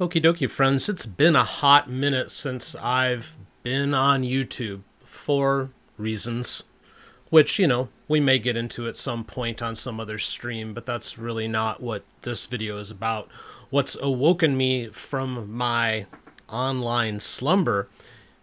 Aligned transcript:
Okie 0.00 0.22
dokie, 0.22 0.48
friends. 0.48 0.88
It's 0.88 1.04
been 1.04 1.36
a 1.36 1.44
hot 1.44 1.88
minute 1.88 2.30
since 2.30 2.74
I've 2.76 3.36
been 3.62 3.92
on 3.92 4.22
YouTube 4.22 4.80
for 5.04 5.68
reasons, 5.98 6.64
which, 7.28 7.58
you 7.58 7.66
know, 7.66 7.90
we 8.08 8.18
may 8.18 8.38
get 8.38 8.56
into 8.56 8.88
at 8.88 8.96
some 8.96 9.22
point 9.22 9.60
on 9.60 9.76
some 9.76 10.00
other 10.00 10.16
stream, 10.16 10.72
but 10.72 10.86
that's 10.86 11.18
really 11.18 11.46
not 11.46 11.82
what 11.82 12.04
this 12.22 12.46
video 12.46 12.78
is 12.78 12.90
about. 12.90 13.28
What's 13.68 13.94
awoken 14.00 14.56
me 14.56 14.88
from 14.88 15.52
my 15.52 16.06
online 16.48 17.20
slumber, 17.20 17.90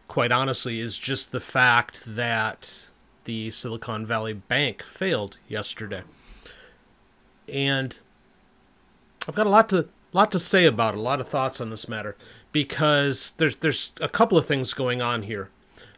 quite 0.08 0.32
honestly, 0.32 0.80
is 0.80 1.00
just 1.00 1.32
the 1.32 1.40
fact 1.40 2.02
that 2.06 2.86
the 3.24 3.50
Silicon 3.50 4.06
Valley 4.06 4.34
Bank 4.34 4.84
failed 4.84 5.38
yesterday. 5.48 6.04
And 7.52 8.00
I've 9.28 9.36
got 9.36 9.48
a 9.48 9.50
lot 9.50 9.68
to 9.70 9.90
lot 10.18 10.32
to 10.32 10.40
say 10.40 10.66
about 10.66 10.96
a 10.96 11.02
lot 11.02 11.20
of 11.20 11.28
thoughts 11.28 11.62
on 11.62 11.70
this 11.70 11.88
matter 11.88 12.16
because 12.52 13.32
there's 13.38 13.56
there's 13.58 13.92
a 14.02 14.10
couple 14.10 14.38
of 14.38 14.46
things 14.46 14.74
going 14.74 15.02
on 15.02 15.24
here. 15.24 15.50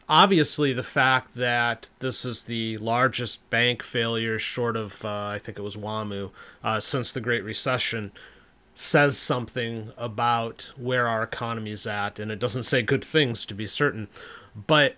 Obviously, 0.09 0.73
the 0.73 0.83
fact 0.83 1.35
that 1.35 1.89
this 1.99 2.25
is 2.25 2.43
the 2.43 2.77
largest 2.79 3.49
bank 3.49 3.81
failure, 3.81 4.37
short 4.37 4.75
of 4.75 5.05
uh, 5.05 5.27
I 5.27 5.39
think 5.39 5.57
it 5.57 5.61
was 5.61 5.77
WAMU, 5.77 6.31
uh, 6.63 6.79
since 6.79 7.11
the 7.11 7.21
Great 7.21 7.43
Recession, 7.45 8.11
says 8.75 9.17
something 9.17 9.91
about 9.97 10.73
where 10.75 11.07
our 11.07 11.23
economy 11.23 11.71
is 11.71 11.87
at, 11.87 12.19
and 12.19 12.31
it 12.31 12.39
doesn't 12.39 12.63
say 12.63 12.81
good 12.81 13.05
things 13.05 13.45
to 13.45 13.53
be 13.53 13.65
certain. 13.65 14.09
But 14.67 14.95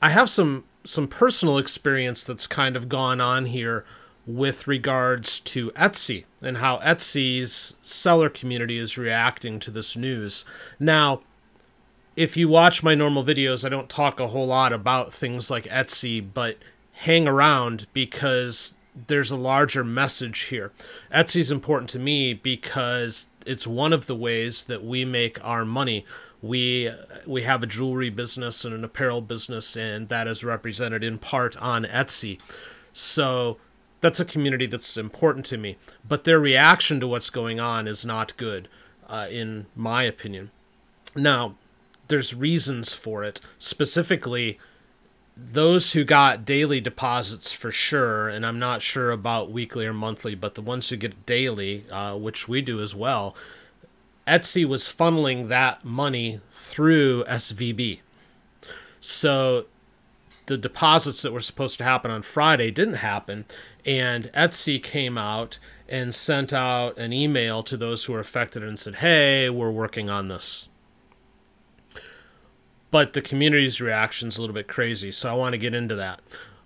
I 0.00 0.10
have 0.10 0.30
some 0.30 0.64
some 0.84 1.06
personal 1.06 1.58
experience 1.58 2.24
that's 2.24 2.46
kind 2.46 2.76
of 2.76 2.88
gone 2.88 3.20
on 3.20 3.46
here 3.46 3.84
with 4.26 4.66
regards 4.66 5.40
to 5.40 5.70
Etsy 5.72 6.24
and 6.42 6.58
how 6.58 6.78
Etsy's 6.78 7.76
seller 7.80 8.28
community 8.28 8.78
is 8.78 8.98
reacting 8.98 9.58
to 9.60 9.70
this 9.70 9.96
news. 9.96 10.44
Now, 10.78 11.20
if 12.16 12.36
you 12.36 12.48
watch 12.48 12.82
my 12.82 12.94
normal 12.94 13.24
videos, 13.24 13.64
I 13.64 13.68
don't 13.68 13.88
talk 13.88 14.20
a 14.20 14.28
whole 14.28 14.46
lot 14.46 14.72
about 14.72 15.12
things 15.12 15.50
like 15.50 15.64
Etsy, 15.64 16.24
but 16.32 16.58
hang 16.92 17.26
around 17.26 17.86
because 17.92 18.74
there's 19.06 19.30
a 19.30 19.36
larger 19.36 19.84
message 19.84 20.42
here. 20.42 20.72
Etsy's 21.12 21.50
important 21.50 21.88
to 21.90 21.98
me 21.98 22.34
because 22.34 23.30
it's 23.46 23.66
one 23.66 23.92
of 23.92 24.06
the 24.06 24.16
ways 24.16 24.64
that 24.64 24.84
we 24.84 25.04
make 25.04 25.42
our 25.44 25.64
money. 25.64 26.04
We 26.42 26.90
we 27.26 27.42
have 27.42 27.62
a 27.62 27.66
jewelry 27.66 28.10
business 28.10 28.64
and 28.64 28.74
an 28.74 28.84
apparel 28.84 29.20
business 29.20 29.76
and 29.76 30.08
that 30.08 30.26
is 30.26 30.44
represented 30.44 31.04
in 31.04 31.18
part 31.18 31.56
on 31.58 31.84
Etsy. 31.84 32.38
So 32.92 33.58
that's 34.00 34.20
a 34.20 34.24
community 34.24 34.66
that's 34.66 34.96
important 34.96 35.46
to 35.46 35.58
me. 35.58 35.76
But 36.06 36.24
their 36.24 36.40
reaction 36.40 37.00
to 37.00 37.06
what's 37.06 37.30
going 37.30 37.60
on 37.60 37.86
is 37.86 38.04
not 38.04 38.36
good, 38.36 38.68
uh, 39.08 39.26
in 39.30 39.66
my 39.76 40.04
opinion. 40.04 40.50
Now, 41.14 41.56
there's 42.08 42.34
reasons 42.34 42.94
for 42.94 43.22
it. 43.22 43.40
Specifically, 43.58 44.58
those 45.36 45.92
who 45.92 46.04
got 46.04 46.44
daily 46.44 46.80
deposits 46.80 47.52
for 47.52 47.70
sure, 47.70 48.28
and 48.28 48.44
I'm 48.44 48.58
not 48.58 48.82
sure 48.82 49.10
about 49.10 49.50
weekly 49.50 49.86
or 49.86 49.92
monthly, 49.92 50.34
but 50.34 50.54
the 50.54 50.62
ones 50.62 50.88
who 50.88 50.96
get 50.96 51.26
daily, 51.26 51.84
uh, 51.90 52.16
which 52.16 52.48
we 52.48 52.60
do 52.60 52.80
as 52.80 52.94
well, 52.94 53.34
Etsy 54.26 54.66
was 54.66 54.84
funneling 54.84 55.48
that 55.48 55.84
money 55.84 56.40
through 56.50 57.24
SVB. 57.24 58.00
So 59.00 59.66
the 60.50 60.58
deposits 60.58 61.22
that 61.22 61.32
were 61.32 61.40
supposed 61.40 61.78
to 61.78 61.84
happen 61.84 62.10
on 62.10 62.22
Friday 62.22 62.72
didn't 62.72 62.94
happen, 62.94 63.44
and 63.86 64.32
Etsy 64.34 64.82
came 64.82 65.16
out 65.16 65.60
and 65.88 66.12
sent 66.12 66.52
out 66.52 66.98
an 66.98 67.12
email 67.12 67.62
to 67.62 67.76
those 67.76 68.04
who 68.04 68.12
were 68.12 68.18
affected 68.18 68.64
and 68.64 68.76
said, 68.76 68.96
"Hey, 68.96 69.48
we're 69.48 69.70
working 69.70 70.10
on 70.10 70.26
this." 70.26 70.68
But 72.90 73.12
the 73.12 73.22
community's 73.22 73.80
reaction 73.80 74.26
is 74.26 74.38
a 74.38 74.40
little 74.40 74.54
bit 74.54 74.66
crazy, 74.66 75.12
so 75.12 75.30
I 75.30 75.34
want 75.34 75.52
to 75.52 75.58
get 75.58 75.72
into 75.72 75.94
that. 75.94 76.20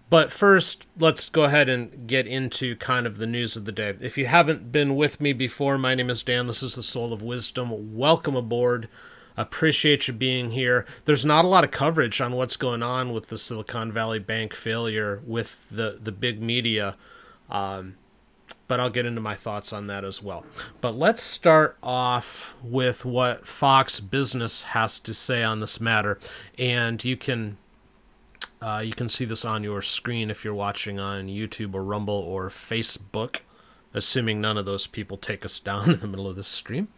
But 0.08 0.32
first, 0.32 0.87
let's 0.98 1.28
go 1.28 1.42
ahead 1.44 1.69
and 1.69 2.06
get 2.06 2.26
into 2.26 2.76
kind 2.76 3.06
of 3.06 3.19
the 3.19 3.26
news 3.26 3.54
of 3.54 3.66
the 3.66 3.72
day. 3.72 3.94
If 4.00 4.16
you 4.16 4.25
haven't 4.26 4.72
been 4.72 4.97
with 4.97 5.20
me 5.20 5.34
before, 5.34 5.76
my 5.76 5.94
name 5.94 6.08
is 6.08 6.22
Dan. 6.22 6.47
This 6.47 6.62
is 6.62 6.75
the 6.75 6.82
Soule 6.82 7.12
of 7.12 7.20
Wisdom. 7.20 7.94
Welcome 7.94 8.34
aboard. 8.34 8.88
Appreciate 9.36 10.06
you 10.06 10.14
being 10.14 10.52
here. 10.52 10.86
There's 11.06 11.24
not 11.24 11.44
a 11.44 11.48
lot 11.48 11.64
of 11.64 11.72
coverage 11.72 12.20
on 12.20 12.34
what's 12.34 12.56
going 12.56 12.84
on 12.84 13.12
with 13.12 13.28
the 13.28 13.36
Silicon 13.36 13.90
Valley 13.90 14.20
Bank 14.20 14.54
failure 14.54 15.20
with 15.26 15.66
the 15.70 15.98
the 16.00 16.12
big 16.12 16.40
media, 16.40 16.96
um, 17.50 17.96
but 18.68 18.78
I'll 18.78 18.90
get 18.90 19.06
into 19.06 19.20
my 19.20 19.34
thoughts 19.34 19.72
on 19.72 19.88
that 19.88 20.04
as 20.04 20.22
well. 20.22 20.46
But 20.80 20.96
let's 20.96 21.22
start 21.22 21.76
off 21.82 22.54
with 22.62 23.04
what 23.04 23.44
Fox 23.44 23.98
Business 23.98 24.62
has 24.62 25.00
to 25.00 25.12
say 25.12 25.42
on 25.42 25.58
this 25.58 25.80
matter, 25.80 26.18
and 26.58 27.04
you 27.04 27.16
can. 27.16 27.58
Uh, 28.62 28.78
you 28.78 28.94
can 28.94 29.10
see 29.10 29.26
this 29.26 29.44
on 29.44 29.62
your 29.62 29.82
screen 29.82 30.30
if 30.30 30.42
you're 30.42 30.54
watching 30.54 30.98
on 30.98 31.26
YouTube 31.26 31.74
or 31.74 31.84
Rumble 31.84 32.14
or 32.14 32.48
Facebook, 32.48 33.40
assuming 33.92 34.40
none 34.40 34.56
of 34.56 34.64
those 34.64 34.86
people 34.86 35.18
take 35.18 35.44
us 35.44 35.60
down 35.60 35.90
in 35.90 36.00
the 36.00 36.06
middle 36.06 36.26
of 36.26 36.36
this 36.36 36.48
stream. 36.48 36.88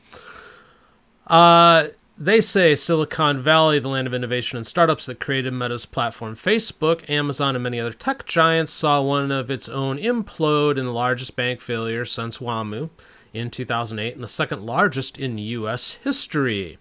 Uh, 1.27 1.89
they 2.19 2.41
say 2.41 2.75
Silicon 2.75 3.43
Valley, 3.43 3.79
the 3.79 3.89
land 3.89 4.07
of 4.07 4.15
innovation 4.15 4.57
and 4.57 4.67
startups 4.67 5.07
that 5.07 5.21
created 5.21 5.53
Meta's 5.53 5.85
platform 5.85 6.35
Facebook, 6.35 7.09
Amazon, 7.11 7.55
and 7.55 7.63
many 7.63 7.79
other 7.79 7.93
tech 7.93 8.25
giants, 8.25 8.73
saw 8.73 9.03
one 9.03 9.31
of 9.31 9.51
its 9.51 9.69
own 9.69 9.99
implode 9.99 10.79
in 10.79 10.87
the 10.87 10.93
largest 10.93 11.37
bank 11.37 11.61
failure 11.61 12.05
since 12.05 12.39
WAMU 12.39 12.89
in 13.35 13.51
2008 13.51 14.15
and 14.15 14.23
the 14.23 14.29
second 14.29 14.65
largest 14.65 15.19
in 15.19 15.37
U.S. 15.37 15.99
history. 16.03 16.79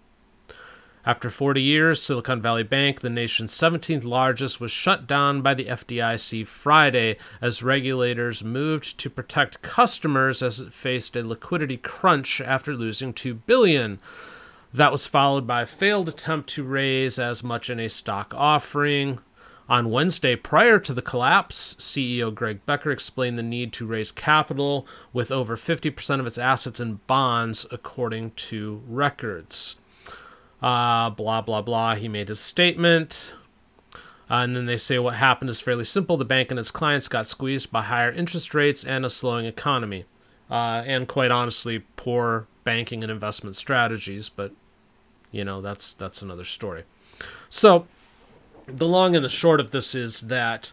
After 1.04 1.30
40 1.30 1.62
years, 1.62 2.02
Silicon 2.02 2.42
Valley 2.42 2.64
Bank, 2.64 3.00
the 3.00 3.10
nation's 3.10 3.52
17th 3.52 4.02
largest, 4.02 4.60
was 4.60 4.72
shut 4.72 5.06
down 5.06 5.40
by 5.40 5.54
the 5.54 5.66
FDIC 5.66 6.48
Friday 6.48 7.16
as 7.40 7.62
regulators 7.62 8.42
moved 8.42 8.98
to 8.98 9.08
protect 9.08 9.62
customers 9.62 10.42
as 10.42 10.58
it 10.58 10.72
faced 10.72 11.14
a 11.14 11.22
liquidity 11.22 11.76
crunch 11.76 12.40
after 12.40 12.74
losing 12.74 13.12
2 13.12 13.34
billion. 13.34 14.00
That 14.76 14.92
was 14.92 15.06
followed 15.06 15.46
by 15.46 15.62
a 15.62 15.66
failed 15.66 16.06
attempt 16.06 16.50
to 16.50 16.62
raise 16.62 17.18
as 17.18 17.42
much 17.42 17.70
in 17.70 17.80
a 17.80 17.88
stock 17.88 18.34
offering. 18.36 19.20
On 19.70 19.88
Wednesday, 19.88 20.36
prior 20.36 20.78
to 20.78 20.92
the 20.92 21.00
collapse, 21.00 21.76
CEO 21.78 22.32
Greg 22.32 22.60
Becker 22.66 22.90
explained 22.90 23.38
the 23.38 23.42
need 23.42 23.72
to 23.72 23.86
raise 23.86 24.12
capital 24.12 24.86
with 25.14 25.32
over 25.32 25.56
50% 25.56 26.20
of 26.20 26.26
its 26.26 26.36
assets 26.36 26.78
in 26.78 27.00
bonds, 27.06 27.64
according 27.70 28.32
to 28.32 28.82
records. 28.86 29.76
Uh, 30.60 31.08
blah, 31.08 31.40
blah, 31.40 31.62
blah. 31.62 31.94
He 31.94 32.06
made 32.06 32.28
his 32.28 32.40
statement. 32.40 33.32
Uh, 34.30 34.44
and 34.44 34.54
then 34.54 34.66
they 34.66 34.76
say 34.76 34.98
what 34.98 35.14
happened 35.14 35.48
is 35.48 35.62
fairly 35.62 35.86
simple. 35.86 36.18
The 36.18 36.26
bank 36.26 36.50
and 36.50 36.60
its 36.60 36.70
clients 36.70 37.08
got 37.08 37.26
squeezed 37.26 37.72
by 37.72 37.80
higher 37.80 38.12
interest 38.12 38.52
rates 38.52 38.84
and 38.84 39.06
a 39.06 39.10
slowing 39.10 39.46
economy. 39.46 40.04
Uh, 40.50 40.82
and 40.84 41.08
quite 41.08 41.30
honestly, 41.30 41.78
poor 41.96 42.46
banking 42.62 43.02
and 43.02 43.10
investment 43.10 43.56
strategies. 43.56 44.28
But 44.28 44.52
you 45.36 45.44
know 45.44 45.60
that's 45.60 45.92
that's 45.92 46.22
another 46.22 46.44
story. 46.44 46.84
So 47.48 47.86
the 48.66 48.88
long 48.88 49.14
and 49.14 49.24
the 49.24 49.28
short 49.28 49.60
of 49.60 49.70
this 49.70 49.94
is 49.94 50.22
that 50.22 50.72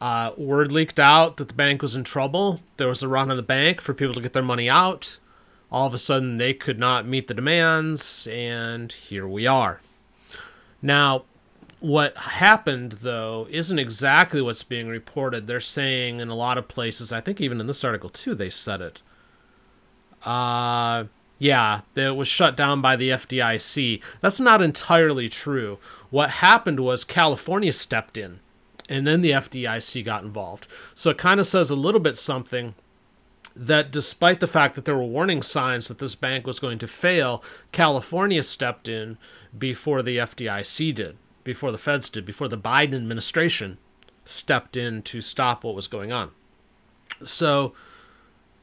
uh, 0.00 0.32
word 0.36 0.72
leaked 0.72 1.00
out 1.00 1.36
that 1.38 1.48
the 1.48 1.54
bank 1.54 1.80
was 1.80 1.94
in 1.94 2.04
trouble. 2.04 2.60
There 2.76 2.88
was 2.88 3.02
a 3.02 3.08
run 3.08 3.30
on 3.30 3.36
the 3.36 3.42
bank 3.42 3.80
for 3.80 3.94
people 3.94 4.14
to 4.14 4.20
get 4.20 4.32
their 4.32 4.42
money 4.42 4.68
out. 4.68 5.18
All 5.70 5.86
of 5.86 5.94
a 5.94 5.98
sudden, 5.98 6.36
they 6.36 6.54
could 6.54 6.78
not 6.78 7.06
meet 7.06 7.26
the 7.26 7.34
demands, 7.34 8.28
and 8.30 8.92
here 8.92 9.26
we 9.26 9.46
are. 9.46 9.80
Now, 10.82 11.24
what 11.80 12.16
happened, 12.16 12.92
though, 13.00 13.46
isn't 13.50 13.78
exactly 13.78 14.40
what's 14.40 14.62
being 14.62 14.88
reported. 14.88 15.46
They're 15.46 15.60
saying 15.60 16.20
in 16.20 16.28
a 16.28 16.34
lot 16.34 16.58
of 16.58 16.68
places, 16.68 17.12
I 17.12 17.20
think 17.20 17.40
even 17.40 17.60
in 17.60 17.66
this 17.66 17.82
article 17.82 18.10
too, 18.10 18.34
they 18.34 18.50
said 18.50 18.80
it. 18.80 19.02
Uh, 20.22 21.04
yeah, 21.38 21.80
it 21.94 22.16
was 22.16 22.28
shut 22.28 22.56
down 22.56 22.80
by 22.80 22.96
the 22.96 23.10
FDIC. 23.10 24.02
That's 24.20 24.40
not 24.40 24.62
entirely 24.62 25.28
true. 25.28 25.78
What 26.10 26.30
happened 26.30 26.80
was 26.80 27.04
California 27.04 27.72
stepped 27.72 28.16
in, 28.16 28.40
and 28.88 29.06
then 29.06 29.20
the 29.20 29.32
FDIC 29.32 30.04
got 30.04 30.24
involved. 30.24 30.68
So 30.94 31.10
it 31.10 31.18
kind 31.18 31.40
of 31.40 31.46
says 31.46 31.70
a 31.70 31.76
little 31.76 32.00
bit 32.00 32.16
something 32.16 32.74
that 33.56 33.90
despite 33.90 34.40
the 34.40 34.46
fact 34.46 34.74
that 34.74 34.84
there 34.84 34.96
were 34.96 35.04
warning 35.04 35.42
signs 35.42 35.88
that 35.88 35.98
this 35.98 36.14
bank 36.14 36.46
was 36.46 36.58
going 36.58 36.78
to 36.78 36.86
fail, 36.86 37.42
California 37.72 38.42
stepped 38.42 38.88
in 38.88 39.16
before 39.56 40.02
the 40.02 40.18
FDIC 40.18 40.94
did, 40.94 41.16
before 41.44 41.70
the 41.70 41.78
feds 41.78 42.08
did, 42.08 42.24
before 42.24 42.48
the 42.48 42.58
Biden 42.58 42.94
administration 42.94 43.78
stepped 44.24 44.76
in 44.76 45.02
to 45.02 45.20
stop 45.20 45.62
what 45.62 45.74
was 45.74 45.86
going 45.86 46.10
on. 46.10 46.30
So 47.22 47.74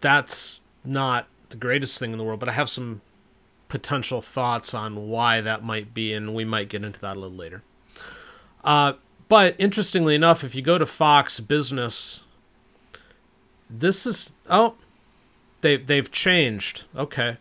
that's 0.01 0.61
not 0.83 1.27
the 1.51 1.57
greatest 1.57 1.99
thing 1.99 2.11
in 2.11 2.17
the 2.17 2.23
world, 2.23 2.39
but 2.39 2.49
I 2.49 2.53
have 2.53 2.69
some 2.69 3.01
potential 3.69 4.21
thoughts 4.21 4.73
on 4.73 5.07
why 5.07 5.39
that 5.41 5.63
might 5.63 5.93
be, 5.93 6.13
and 6.13 6.33
we 6.35 6.43
might 6.43 6.69
get 6.69 6.83
into 6.83 6.99
that 7.01 7.15
a 7.15 7.19
little 7.19 7.37
later. 7.37 7.63
Uh, 8.63 8.93
but 9.29 9.55
interestingly 9.57 10.13
enough, 10.15 10.43
if 10.43 10.55
you 10.55 10.61
go 10.61 10.77
to 10.77 10.85
Fox 10.85 11.39
Business, 11.39 12.21
this 13.69 14.05
is 14.05 14.31
oh, 14.49 14.75
they 15.61 15.77
they've 15.77 16.11
changed. 16.11 16.83
Okay. 16.95 17.37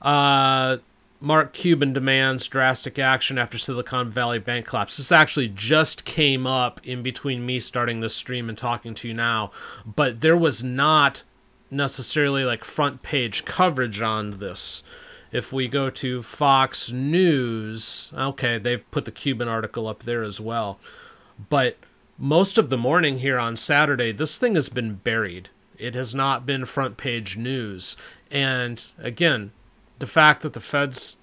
Uh, 0.00 0.78
Mark 1.20 1.52
Cuban 1.52 1.92
demands 1.92 2.48
drastic 2.48 2.98
action 2.98 3.38
after 3.38 3.56
Silicon 3.56 4.10
Valley 4.10 4.40
bank 4.40 4.66
collapse. 4.66 4.96
This 4.96 5.12
actually 5.12 5.48
just 5.48 6.04
came 6.04 6.46
up 6.46 6.80
in 6.82 7.02
between 7.02 7.46
me 7.46 7.60
starting 7.60 8.00
this 8.00 8.14
stream 8.14 8.48
and 8.48 8.58
talking 8.58 8.94
to 8.94 9.08
you 9.08 9.14
now, 9.14 9.52
but 9.86 10.20
there 10.20 10.36
was 10.36 10.64
not 10.64 11.22
necessarily 11.72 12.44
like 12.44 12.64
front 12.64 13.02
page 13.02 13.44
coverage 13.44 14.00
on 14.00 14.38
this. 14.38 14.82
If 15.32 15.52
we 15.52 15.66
go 15.66 15.88
to 15.88 16.22
Fox 16.22 16.92
News, 16.92 18.12
okay, 18.14 18.58
they've 18.58 18.88
put 18.90 19.06
the 19.06 19.10
Cuban 19.10 19.48
article 19.48 19.88
up 19.88 20.02
there 20.02 20.22
as 20.22 20.40
well. 20.40 20.78
But 21.48 21.78
most 22.18 22.58
of 22.58 22.68
the 22.68 22.76
morning 22.76 23.18
here 23.18 23.38
on 23.38 23.56
Saturday, 23.56 24.12
this 24.12 24.36
thing 24.36 24.54
has 24.54 24.68
been 24.68 24.96
buried. 24.96 25.48
It 25.78 25.94
has 25.94 26.14
not 26.14 26.44
been 26.44 26.66
front 26.66 26.98
page 26.98 27.36
news. 27.36 27.96
And 28.30 28.84
again, 28.98 29.52
the 29.98 30.06
fact 30.06 30.42
that 30.42 30.52
the 30.52 30.60
feds 30.60 31.16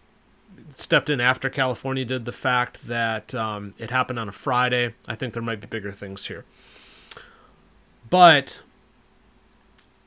stepped 0.73 1.09
in 1.09 1.21
after 1.21 1.49
California 1.49 2.05
did, 2.05 2.25
the 2.25 2.31
fact 2.31 2.87
that 2.87 3.35
um, 3.35 3.73
it 3.77 3.91
happened 3.91 4.19
on 4.19 4.27
a 4.27 4.33
Friday, 4.33 4.95
I 5.07 5.15
think 5.15 5.33
there 5.33 5.43
might 5.43 5.61
be 5.61 5.67
bigger 5.67 5.91
things 5.91 6.25
here. 6.25 6.45
But 8.09 8.61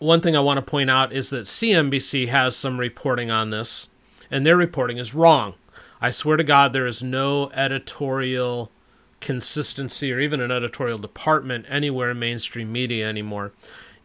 one 0.02 0.20
thing 0.20 0.36
I 0.36 0.40
want 0.40 0.58
to 0.58 0.70
point 0.70 0.90
out 0.90 1.12
is 1.12 1.30
that 1.30 1.46
CNBC 1.46 2.28
has 2.28 2.56
some 2.56 2.78
reporting 2.78 3.30
on 3.30 3.50
this, 3.50 3.90
and 4.30 4.44
their 4.44 4.56
reporting 4.56 4.98
is 4.98 5.14
wrong. 5.14 5.54
I 6.00 6.10
swear 6.10 6.36
to 6.36 6.44
God, 6.44 6.72
there 6.72 6.86
is 6.86 7.02
no 7.02 7.50
editorial 7.50 8.70
consistency 9.20 10.12
or 10.12 10.18
even 10.18 10.40
an 10.40 10.50
editorial 10.50 10.98
department 10.98 11.66
anywhere 11.68 12.10
in 12.10 12.18
mainstream 12.18 12.72
media 12.72 13.08
anymore 13.08 13.52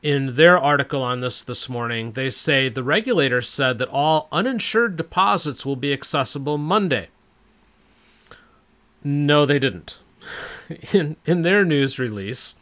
in 0.03 0.35
their 0.35 0.57
article 0.57 1.01
on 1.01 1.21
this 1.21 1.41
this 1.41 1.67
morning, 1.67 2.11
they 2.11 2.29
say 2.29 2.69
the 2.69 2.83
regulator 2.83 3.41
said 3.41 3.77
that 3.77 3.89
all 3.89 4.27
uninsured 4.31 4.95
deposits 4.95 5.65
will 5.65 5.75
be 5.75 5.91
accessible 5.91 6.57
Monday. 6.57 7.09
No, 9.03 9.45
they 9.45 9.59
didn't. 9.59 9.99
In, 10.91 11.15
in 11.25 11.43
their 11.43 11.63
news 11.63 11.97
release, 11.97 12.57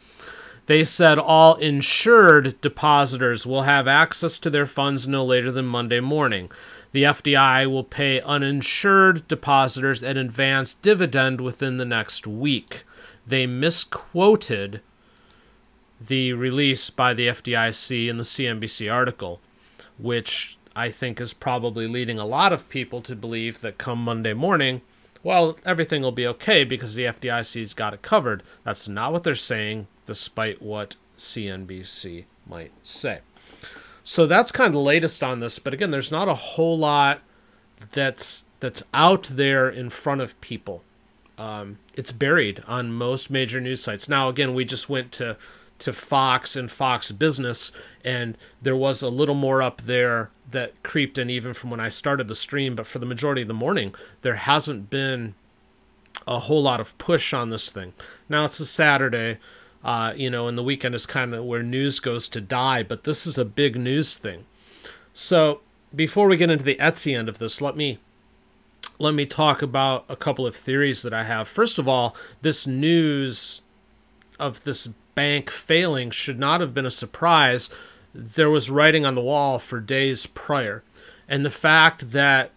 they 0.66 0.84
said 0.84 1.18
all 1.18 1.54
insured 1.56 2.60
depositors 2.60 3.46
will 3.46 3.62
have 3.62 3.86
access 3.86 4.38
to 4.38 4.50
their 4.50 4.66
funds 4.66 5.06
no 5.06 5.24
later 5.24 5.50
than 5.52 5.66
Monday 5.66 6.00
morning. 6.00 6.50
The 6.92 7.04
FDI 7.04 7.70
will 7.70 7.84
pay 7.84 8.20
uninsured 8.20 9.28
depositors 9.28 10.02
an 10.02 10.16
advance 10.16 10.74
dividend 10.74 11.40
within 11.40 11.76
the 11.76 11.84
next 11.84 12.26
week. 12.26 12.84
They 13.26 13.46
misquoted 13.46 14.80
the 16.00 16.32
release 16.32 16.90
by 16.90 17.14
the 17.14 17.28
FDIC 17.28 18.08
in 18.08 18.18
the 18.18 18.22
CNBC 18.22 18.92
article, 18.92 19.40
which 19.98 20.58
I 20.74 20.90
think 20.90 21.20
is 21.20 21.32
probably 21.32 21.86
leading 21.86 22.18
a 22.18 22.26
lot 22.26 22.52
of 22.52 22.68
people 22.68 23.00
to 23.02 23.16
believe 23.16 23.60
that 23.60 23.78
come 23.78 24.02
Monday 24.02 24.34
morning, 24.34 24.82
well, 25.22 25.56
everything 25.64 26.02
will 26.02 26.12
be 26.12 26.26
okay 26.26 26.64
because 26.64 26.94
the 26.94 27.04
FDIC's 27.04 27.74
got 27.74 27.94
it 27.94 28.02
covered. 28.02 28.42
That's 28.62 28.86
not 28.86 29.12
what 29.12 29.24
they're 29.24 29.34
saying, 29.34 29.86
despite 30.06 30.62
what 30.62 30.96
CNBC 31.18 32.24
might 32.46 32.72
say. 32.82 33.20
So 34.04 34.26
that's 34.26 34.52
kind 34.52 34.68
of 34.68 34.72
the 34.72 34.78
latest 34.78 35.22
on 35.22 35.40
this, 35.40 35.58
but 35.58 35.74
again, 35.74 35.90
there's 35.90 36.12
not 36.12 36.28
a 36.28 36.34
whole 36.34 36.78
lot 36.78 37.20
that's 37.92 38.44
that's 38.60 38.82
out 38.94 39.24
there 39.24 39.68
in 39.68 39.90
front 39.90 40.20
of 40.20 40.40
people. 40.40 40.82
Um, 41.36 41.78
it's 41.94 42.12
buried 42.12 42.62
on 42.66 42.92
most 42.92 43.30
major 43.30 43.60
news 43.60 43.82
sites. 43.82 44.08
Now, 44.08 44.28
again, 44.28 44.54
we 44.54 44.64
just 44.64 44.88
went 44.88 45.12
to 45.12 45.36
to 45.78 45.92
Fox 45.92 46.56
and 46.56 46.70
Fox 46.70 47.12
Business, 47.12 47.70
and 48.04 48.38
there 48.62 48.76
was 48.76 49.02
a 49.02 49.10
little 49.10 49.34
more 49.34 49.60
up 49.60 49.82
there 49.82 50.30
that 50.50 50.82
creeped 50.82 51.18
in 51.18 51.28
even 51.28 51.52
from 51.52 51.70
when 51.70 51.80
I 51.80 51.90
started 51.90 52.28
the 52.28 52.34
stream. 52.34 52.74
But 52.74 52.86
for 52.86 52.98
the 52.98 53.06
majority 53.06 53.42
of 53.42 53.48
the 53.48 53.54
morning, 53.54 53.94
there 54.22 54.36
hasn't 54.36 54.88
been 54.88 55.34
a 56.26 56.40
whole 56.40 56.62
lot 56.62 56.80
of 56.80 56.96
push 56.98 57.34
on 57.34 57.50
this 57.50 57.70
thing. 57.70 57.92
Now 58.28 58.46
it's 58.46 58.58
a 58.60 58.66
Saturday, 58.66 59.38
uh, 59.86 60.12
you 60.16 60.28
know, 60.28 60.48
and 60.48 60.58
the 60.58 60.64
weekend 60.64 60.96
is 60.96 61.06
kind 61.06 61.32
of 61.32 61.44
where 61.44 61.62
news 61.62 62.00
goes 62.00 62.26
to 62.26 62.40
die, 62.40 62.82
but 62.82 63.04
this 63.04 63.24
is 63.24 63.38
a 63.38 63.44
big 63.44 63.76
news 63.76 64.16
thing. 64.16 64.44
So 65.12 65.60
before 65.94 66.26
we 66.26 66.36
get 66.36 66.50
into 66.50 66.64
the 66.64 66.74
Etsy 66.74 67.16
end 67.16 67.28
of 67.28 67.38
this, 67.38 67.60
let 67.60 67.76
me 67.76 68.00
let 68.98 69.14
me 69.14 69.26
talk 69.26 69.62
about 69.62 70.04
a 70.08 70.16
couple 70.16 70.44
of 70.44 70.56
theories 70.56 71.02
that 71.02 71.14
I 71.14 71.22
have. 71.22 71.46
First 71.46 71.78
of 71.78 71.86
all, 71.86 72.16
this 72.42 72.66
news 72.66 73.62
of 74.40 74.64
this 74.64 74.88
bank 75.14 75.50
failing 75.50 76.10
should 76.10 76.40
not 76.40 76.60
have 76.60 76.74
been 76.74 76.86
a 76.86 76.90
surprise. 76.90 77.70
There 78.12 78.50
was 78.50 78.70
writing 78.70 79.06
on 79.06 79.14
the 79.14 79.22
wall 79.22 79.60
for 79.60 79.78
days 79.78 80.26
prior. 80.26 80.82
And 81.28 81.44
the 81.44 81.50
fact 81.50 82.10
that 82.10 82.50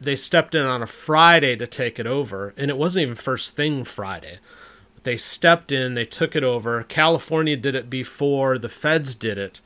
they 0.00 0.14
stepped 0.14 0.54
in 0.54 0.66
on 0.66 0.82
a 0.82 0.86
Friday 0.86 1.56
to 1.56 1.66
take 1.66 1.98
it 1.98 2.06
over, 2.06 2.54
and 2.56 2.70
it 2.70 2.76
wasn't 2.76 3.02
even 3.02 3.14
first 3.16 3.56
thing 3.56 3.82
Friday. 3.82 4.38
They 5.06 5.16
stepped 5.16 5.70
in, 5.70 5.94
they 5.94 6.04
took 6.04 6.34
it 6.34 6.42
over. 6.42 6.82
California 6.82 7.56
did 7.56 7.76
it 7.76 7.88
before 7.88 8.58
the 8.58 8.68
feds 8.68 9.14
did 9.14 9.38
it. 9.38 9.60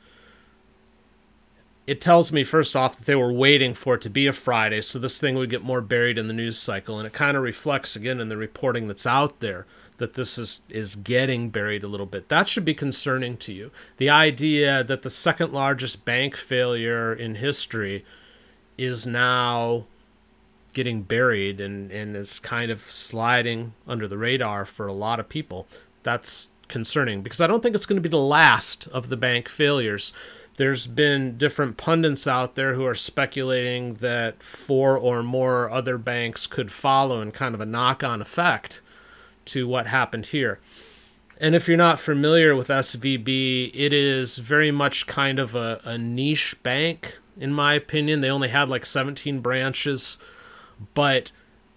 It 1.87 1.99
tells 1.99 2.31
me, 2.31 2.43
first 2.43 2.75
off, 2.75 2.95
that 2.95 3.07
they 3.07 3.15
were 3.15 3.33
waiting 3.33 3.73
for 3.73 3.95
it 3.95 4.01
to 4.01 4.09
be 4.11 4.27
a 4.27 4.33
Friday 4.33 4.81
so 4.81 4.99
this 4.99 5.19
thing 5.19 5.33
would 5.33 5.49
get 5.49 5.63
more 5.63 5.81
buried 5.81 6.19
in 6.19 6.27
the 6.27 6.33
news 6.33 6.59
cycle. 6.59 6.99
And 6.99 7.07
it 7.07 7.13
kind 7.13 7.35
of 7.35 7.41
reflects, 7.41 7.95
again, 7.95 8.19
in 8.19 8.29
the 8.29 8.37
reporting 8.37 8.87
that's 8.87 9.07
out 9.07 9.39
there 9.39 9.65
that 9.97 10.13
this 10.13 10.37
is 10.37 10.61
is 10.69 10.95
getting 10.95 11.49
buried 11.49 11.83
a 11.83 11.87
little 11.87 12.05
bit. 12.05 12.29
That 12.29 12.47
should 12.47 12.63
be 12.63 12.75
concerning 12.75 13.35
to 13.37 13.51
you. 13.51 13.71
The 13.97 14.11
idea 14.11 14.83
that 14.83 15.01
the 15.01 15.09
second 15.09 15.53
largest 15.53 16.05
bank 16.05 16.35
failure 16.35 17.11
in 17.11 17.33
history 17.33 18.05
is 18.77 19.07
now 19.07 19.85
getting 20.73 21.03
buried 21.03 21.59
and, 21.59 21.91
and 21.91 22.15
is 22.15 22.39
kind 22.39 22.71
of 22.71 22.81
sliding 22.81 23.73
under 23.87 24.07
the 24.07 24.17
radar 24.17 24.65
for 24.65 24.87
a 24.87 24.93
lot 24.93 25.19
of 25.19 25.29
people. 25.29 25.67
That's 26.03 26.49
concerning 26.67 27.21
because 27.21 27.41
I 27.41 27.47
don't 27.47 27.61
think 27.61 27.75
it's 27.75 27.85
going 27.85 27.97
to 27.97 28.01
be 28.01 28.09
the 28.09 28.17
last 28.17 28.87
of 28.87 29.09
the 29.09 29.17
bank 29.17 29.49
failures. 29.49 30.13
There's 30.57 30.87
been 30.87 31.37
different 31.37 31.77
pundits 31.77 32.27
out 32.27 32.55
there 32.55 32.73
who 32.73 32.85
are 32.85 32.95
speculating 32.95 33.95
that 33.95 34.41
four 34.41 34.97
or 34.97 35.21
more 35.23 35.69
other 35.69 35.97
banks 35.97 36.47
could 36.47 36.71
follow 36.71 37.21
in 37.21 37.31
kind 37.31 37.53
of 37.53 37.61
a 37.61 37.65
knock 37.65 38.03
on 38.03 38.21
effect 38.21 38.81
to 39.45 39.67
what 39.67 39.87
happened 39.87 40.27
here. 40.27 40.59
And 41.39 41.55
if 41.55 41.67
you're 41.67 41.77
not 41.77 41.99
familiar 41.99 42.55
with 42.55 42.67
SVB, 42.67 43.71
it 43.73 43.93
is 43.93 44.37
very 44.37 44.69
much 44.69 45.07
kind 45.07 45.39
of 45.39 45.55
a, 45.55 45.81
a 45.83 45.97
niche 45.97 46.55
bank, 46.61 47.17
in 47.35 47.51
my 47.51 47.73
opinion. 47.73 48.21
They 48.21 48.29
only 48.29 48.49
had 48.49 48.69
like 48.69 48.85
17 48.85 49.39
branches, 49.39 50.19
but 50.93 51.31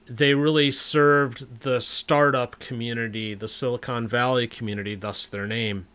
they 0.07 0.35
really 0.35 0.71
served 0.71 1.61
the 1.61 1.81
startup 1.81 2.59
community, 2.59 3.35
the 3.35 3.49
Silicon 3.49 4.07
Valley 4.07 4.47
community, 4.47 4.95
thus 4.95 5.27
their 5.27 5.47
name. 5.47 5.87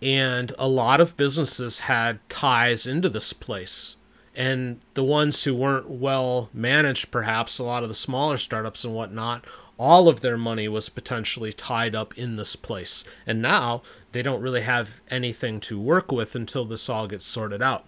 And 0.00 0.52
a 0.58 0.68
lot 0.68 1.00
of 1.00 1.16
businesses 1.16 1.80
had 1.80 2.18
ties 2.28 2.86
into 2.86 3.08
this 3.08 3.32
place. 3.32 3.96
And 4.34 4.80
the 4.94 5.04
ones 5.04 5.44
who 5.44 5.54
weren't 5.54 5.90
well 5.90 6.48
managed, 6.54 7.10
perhaps 7.10 7.58
a 7.58 7.64
lot 7.64 7.82
of 7.82 7.88
the 7.88 7.94
smaller 7.94 8.38
startups 8.38 8.84
and 8.84 8.94
whatnot, 8.94 9.44
all 9.78 10.08
of 10.08 10.20
their 10.20 10.38
money 10.38 10.68
was 10.68 10.88
potentially 10.88 11.52
tied 11.52 11.94
up 11.94 12.16
in 12.16 12.36
this 12.36 12.56
place. 12.56 13.04
And 13.26 13.42
now 13.42 13.82
they 14.12 14.22
don't 14.22 14.40
really 14.40 14.62
have 14.62 15.00
anything 15.10 15.60
to 15.60 15.78
work 15.78 16.10
with 16.10 16.34
until 16.34 16.64
this 16.64 16.88
all 16.88 17.06
gets 17.06 17.26
sorted 17.26 17.62
out. 17.62 17.84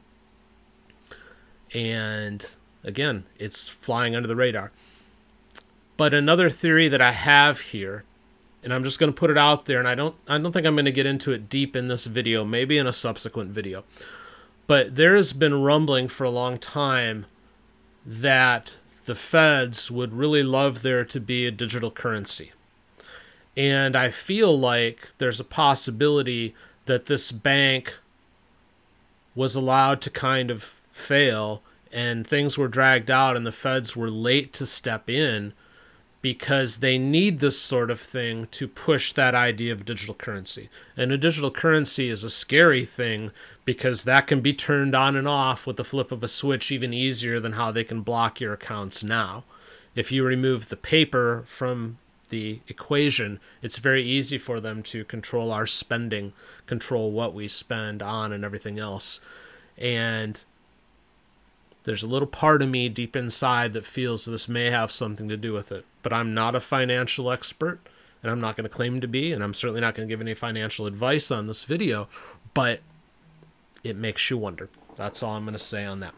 And 1.72 2.56
again, 2.84 3.24
it's 3.38 3.68
flying 3.68 4.14
under 4.14 4.28
the 4.28 4.36
radar. 4.36 4.70
But 5.96 6.14
another 6.14 6.50
theory 6.50 6.88
that 6.88 7.00
I 7.00 7.12
have 7.12 7.60
here, 7.60 8.04
and 8.62 8.72
I'm 8.72 8.84
just 8.84 8.98
going 8.98 9.12
to 9.12 9.18
put 9.18 9.30
it 9.30 9.38
out 9.38 9.66
there 9.66 9.78
and 9.78 9.88
I 9.88 9.94
don't 9.94 10.14
I 10.26 10.38
don't 10.38 10.52
think 10.52 10.66
I'm 10.66 10.74
going 10.74 10.84
to 10.84 10.92
get 10.92 11.06
into 11.06 11.32
it 11.32 11.48
deep 11.48 11.76
in 11.76 11.88
this 11.88 12.06
video, 12.06 12.44
maybe 12.44 12.78
in 12.78 12.86
a 12.86 12.92
subsequent 12.92 13.50
video. 13.50 13.84
But 14.66 14.96
there 14.96 15.14
has 15.16 15.32
been 15.32 15.62
rumbling 15.62 16.08
for 16.08 16.24
a 16.24 16.30
long 16.30 16.58
time 16.58 17.26
that 18.04 18.76
the 19.04 19.14
feds 19.14 19.90
would 19.90 20.14
really 20.14 20.42
love 20.42 20.82
there 20.82 21.04
to 21.04 21.20
be 21.20 21.46
a 21.46 21.50
digital 21.50 21.90
currency. 21.90 22.52
And 23.56 23.94
I 23.94 24.10
feel 24.10 24.58
like 24.58 25.10
there's 25.18 25.38
a 25.38 25.44
possibility 25.44 26.54
that 26.86 27.06
this 27.06 27.30
bank 27.30 27.94
was 29.34 29.54
allowed 29.54 30.00
to 30.02 30.10
kind 30.10 30.50
of 30.50 30.62
fail 30.90 31.62
and 31.94 32.26
things 32.26 32.58
were 32.58 32.66
dragged 32.66 33.08
out 33.08 33.36
and 33.36 33.46
the 33.46 33.52
feds 33.52 33.94
were 33.94 34.10
late 34.10 34.52
to 34.52 34.66
step 34.66 35.08
in 35.08 35.54
because 36.20 36.78
they 36.78 36.98
need 36.98 37.38
this 37.38 37.58
sort 37.58 37.88
of 37.88 38.00
thing 38.00 38.48
to 38.50 38.66
push 38.66 39.12
that 39.12 39.34
idea 39.34 39.72
of 39.72 39.84
digital 39.84 40.14
currency. 40.14 40.68
And 40.96 41.12
a 41.12 41.18
digital 41.18 41.52
currency 41.52 42.08
is 42.08 42.24
a 42.24 42.30
scary 42.30 42.84
thing 42.84 43.30
because 43.64 44.02
that 44.04 44.26
can 44.26 44.40
be 44.40 44.52
turned 44.52 44.96
on 44.96 45.14
and 45.14 45.28
off 45.28 45.66
with 45.66 45.76
the 45.76 45.84
flip 45.84 46.10
of 46.10 46.24
a 46.24 46.28
switch 46.28 46.72
even 46.72 46.92
easier 46.92 47.38
than 47.38 47.52
how 47.52 47.70
they 47.70 47.84
can 47.84 48.00
block 48.00 48.40
your 48.40 48.54
accounts 48.54 49.04
now. 49.04 49.44
If 49.94 50.10
you 50.10 50.24
remove 50.24 50.70
the 50.70 50.76
paper 50.76 51.44
from 51.46 51.98
the 52.30 52.58
equation, 52.66 53.38
it's 53.62 53.78
very 53.78 54.02
easy 54.02 54.38
for 54.38 54.58
them 54.58 54.82
to 54.84 55.04
control 55.04 55.52
our 55.52 55.66
spending, 55.66 56.32
control 56.66 57.12
what 57.12 57.34
we 57.34 57.46
spend 57.46 58.02
on 58.02 58.32
and 58.32 58.44
everything 58.44 58.80
else. 58.80 59.20
And 59.78 60.42
There's 61.84 62.02
a 62.02 62.08
little 62.08 62.26
part 62.28 62.62
of 62.62 62.68
me 62.68 62.88
deep 62.88 63.14
inside 63.14 63.74
that 63.74 63.84
feels 63.84 64.24
this 64.24 64.48
may 64.48 64.70
have 64.70 64.90
something 64.90 65.28
to 65.28 65.36
do 65.36 65.52
with 65.52 65.70
it, 65.70 65.84
but 66.02 66.12
I'm 66.12 66.34
not 66.34 66.54
a 66.54 66.60
financial 66.60 67.30
expert 67.30 67.78
and 68.22 68.32
I'm 68.32 68.40
not 68.40 68.56
going 68.56 68.64
to 68.64 68.74
claim 68.74 69.02
to 69.02 69.06
be, 69.06 69.32
and 69.32 69.44
I'm 69.44 69.52
certainly 69.52 69.82
not 69.82 69.94
going 69.94 70.08
to 70.08 70.12
give 70.12 70.22
any 70.22 70.32
financial 70.32 70.86
advice 70.86 71.30
on 71.30 71.46
this 71.46 71.64
video, 71.64 72.08
but 72.54 72.80
it 73.84 73.96
makes 73.96 74.30
you 74.30 74.38
wonder. 74.38 74.70
That's 74.96 75.22
all 75.22 75.34
I'm 75.34 75.44
going 75.44 75.52
to 75.52 75.58
say 75.58 75.84
on 75.84 76.00
that. 76.00 76.14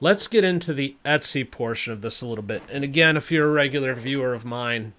Let's 0.00 0.28
get 0.28 0.44
into 0.44 0.72
the 0.72 0.94
Etsy 1.04 1.50
portion 1.50 1.92
of 1.92 2.02
this 2.02 2.22
a 2.22 2.26
little 2.26 2.44
bit. 2.44 2.62
And 2.70 2.84
again, 2.84 3.16
if 3.16 3.32
you're 3.32 3.48
a 3.48 3.52
regular 3.52 3.96
viewer 3.96 4.32
of 4.32 4.44
mine, 4.44 4.92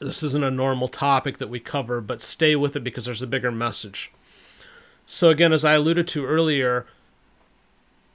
this 0.00 0.22
isn't 0.22 0.44
a 0.44 0.50
normal 0.50 0.86
topic 0.86 1.38
that 1.38 1.50
we 1.50 1.58
cover, 1.58 2.00
but 2.00 2.20
stay 2.20 2.54
with 2.54 2.76
it 2.76 2.84
because 2.84 3.06
there's 3.06 3.22
a 3.22 3.26
bigger 3.26 3.50
message. 3.50 4.12
So, 5.06 5.30
again, 5.30 5.52
as 5.52 5.64
I 5.64 5.72
alluded 5.72 6.06
to 6.08 6.24
earlier, 6.24 6.86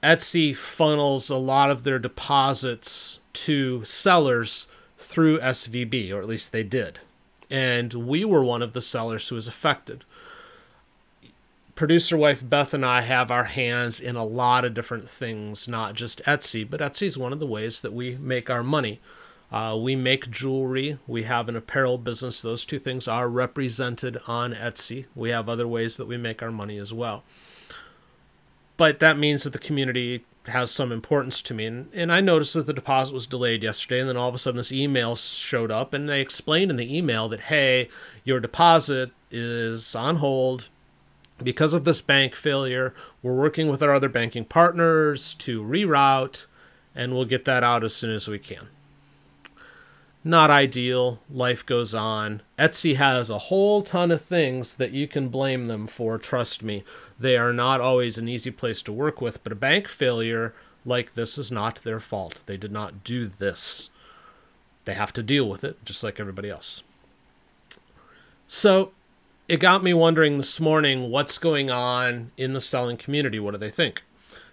Etsy 0.02 0.54
funnels 0.54 1.28
a 1.28 1.36
lot 1.36 1.70
of 1.70 1.82
their 1.82 1.98
deposits 1.98 3.20
to 3.32 3.84
sellers 3.84 4.68
through 4.96 5.40
SVB, 5.40 6.12
or 6.12 6.20
at 6.20 6.28
least 6.28 6.52
they 6.52 6.62
did. 6.62 7.00
And 7.50 7.92
we 7.94 8.24
were 8.24 8.44
one 8.44 8.62
of 8.62 8.74
the 8.74 8.80
sellers 8.80 9.28
who 9.28 9.34
was 9.34 9.48
affected. 9.48 10.04
Producer 11.74 12.16
wife 12.16 12.42
Beth 12.48 12.74
and 12.74 12.84
I 12.84 13.02
have 13.02 13.30
our 13.30 13.44
hands 13.44 14.00
in 14.00 14.16
a 14.16 14.24
lot 14.24 14.64
of 14.64 14.74
different 14.74 15.08
things, 15.08 15.68
not 15.68 15.94
just 15.94 16.22
Etsy, 16.24 16.68
but 16.68 16.80
Etsy 16.80 17.06
is 17.06 17.16
one 17.16 17.32
of 17.32 17.38
the 17.38 17.46
ways 17.46 17.80
that 17.80 17.92
we 17.92 18.16
make 18.16 18.50
our 18.50 18.64
money. 18.64 19.00
Uh, 19.50 19.78
we 19.80 19.96
make 19.96 20.30
jewelry. 20.30 20.98
We 21.06 21.22
have 21.22 21.48
an 21.48 21.56
apparel 21.56 21.96
business. 21.96 22.42
Those 22.42 22.64
two 22.64 22.78
things 22.78 23.08
are 23.08 23.28
represented 23.28 24.18
on 24.26 24.52
Etsy. 24.52 25.06
We 25.14 25.30
have 25.30 25.48
other 25.48 25.66
ways 25.66 25.96
that 25.96 26.06
we 26.06 26.16
make 26.16 26.42
our 26.42 26.50
money 26.50 26.78
as 26.78 26.92
well. 26.92 27.24
But 28.78 29.00
that 29.00 29.18
means 29.18 29.42
that 29.42 29.52
the 29.52 29.58
community 29.58 30.24
has 30.46 30.70
some 30.70 30.90
importance 30.90 31.42
to 31.42 31.52
me. 31.52 31.66
And, 31.66 31.92
and 31.92 32.10
I 32.10 32.22
noticed 32.22 32.54
that 32.54 32.64
the 32.64 32.72
deposit 32.72 33.12
was 33.12 33.26
delayed 33.26 33.62
yesterday, 33.62 34.00
and 34.00 34.08
then 34.08 34.16
all 34.16 34.30
of 34.30 34.34
a 34.34 34.38
sudden 34.38 34.56
this 34.56 34.72
email 34.72 35.14
showed 35.14 35.70
up, 35.70 35.92
and 35.92 36.08
they 36.08 36.22
explained 36.22 36.70
in 36.70 36.78
the 36.78 36.96
email 36.96 37.28
that, 37.28 37.40
hey, 37.40 37.90
your 38.24 38.40
deposit 38.40 39.10
is 39.30 39.94
on 39.94 40.16
hold 40.16 40.70
because 41.42 41.74
of 41.74 41.84
this 41.84 42.00
bank 42.00 42.34
failure. 42.34 42.94
We're 43.22 43.34
working 43.34 43.68
with 43.68 43.82
our 43.82 43.92
other 43.92 44.08
banking 44.08 44.46
partners 44.46 45.34
to 45.34 45.62
reroute, 45.62 46.46
and 46.94 47.12
we'll 47.12 47.26
get 47.26 47.44
that 47.44 47.62
out 47.62 47.84
as 47.84 47.94
soon 47.94 48.14
as 48.14 48.26
we 48.26 48.38
can 48.38 48.68
not 50.28 50.50
ideal. 50.50 51.20
Life 51.30 51.64
goes 51.64 51.94
on. 51.94 52.42
Etsy 52.58 52.96
has 52.96 53.30
a 53.30 53.38
whole 53.38 53.82
ton 53.82 54.10
of 54.10 54.20
things 54.20 54.74
that 54.76 54.92
you 54.92 55.08
can 55.08 55.28
blame 55.28 55.66
them 55.66 55.86
for, 55.86 56.18
trust 56.18 56.62
me. 56.62 56.84
They 57.18 57.36
are 57.36 57.52
not 57.52 57.80
always 57.80 58.18
an 58.18 58.28
easy 58.28 58.50
place 58.50 58.80
to 58.82 58.92
work 58.92 59.20
with, 59.20 59.42
but 59.42 59.52
a 59.52 59.56
bank 59.56 59.88
failure 59.88 60.54
like 60.84 61.14
this 61.14 61.36
is 61.36 61.50
not 61.50 61.82
their 61.82 62.00
fault. 62.00 62.42
They 62.46 62.56
did 62.56 62.72
not 62.72 63.04
do 63.04 63.30
this. 63.38 63.90
They 64.84 64.94
have 64.94 65.12
to 65.14 65.22
deal 65.22 65.48
with 65.48 65.64
it, 65.64 65.84
just 65.84 66.02
like 66.02 66.18
everybody 66.20 66.48
else. 66.48 66.82
So 68.46 68.92
it 69.48 69.60
got 69.60 69.82
me 69.82 69.92
wondering 69.92 70.36
this 70.36 70.60
morning 70.60 71.10
what's 71.10 71.38
going 71.38 71.70
on 71.70 72.30
in 72.36 72.52
the 72.52 72.60
selling 72.60 72.96
community? 72.96 73.38
What 73.38 73.52
do 73.52 73.58
they 73.58 73.70
think? 73.70 74.02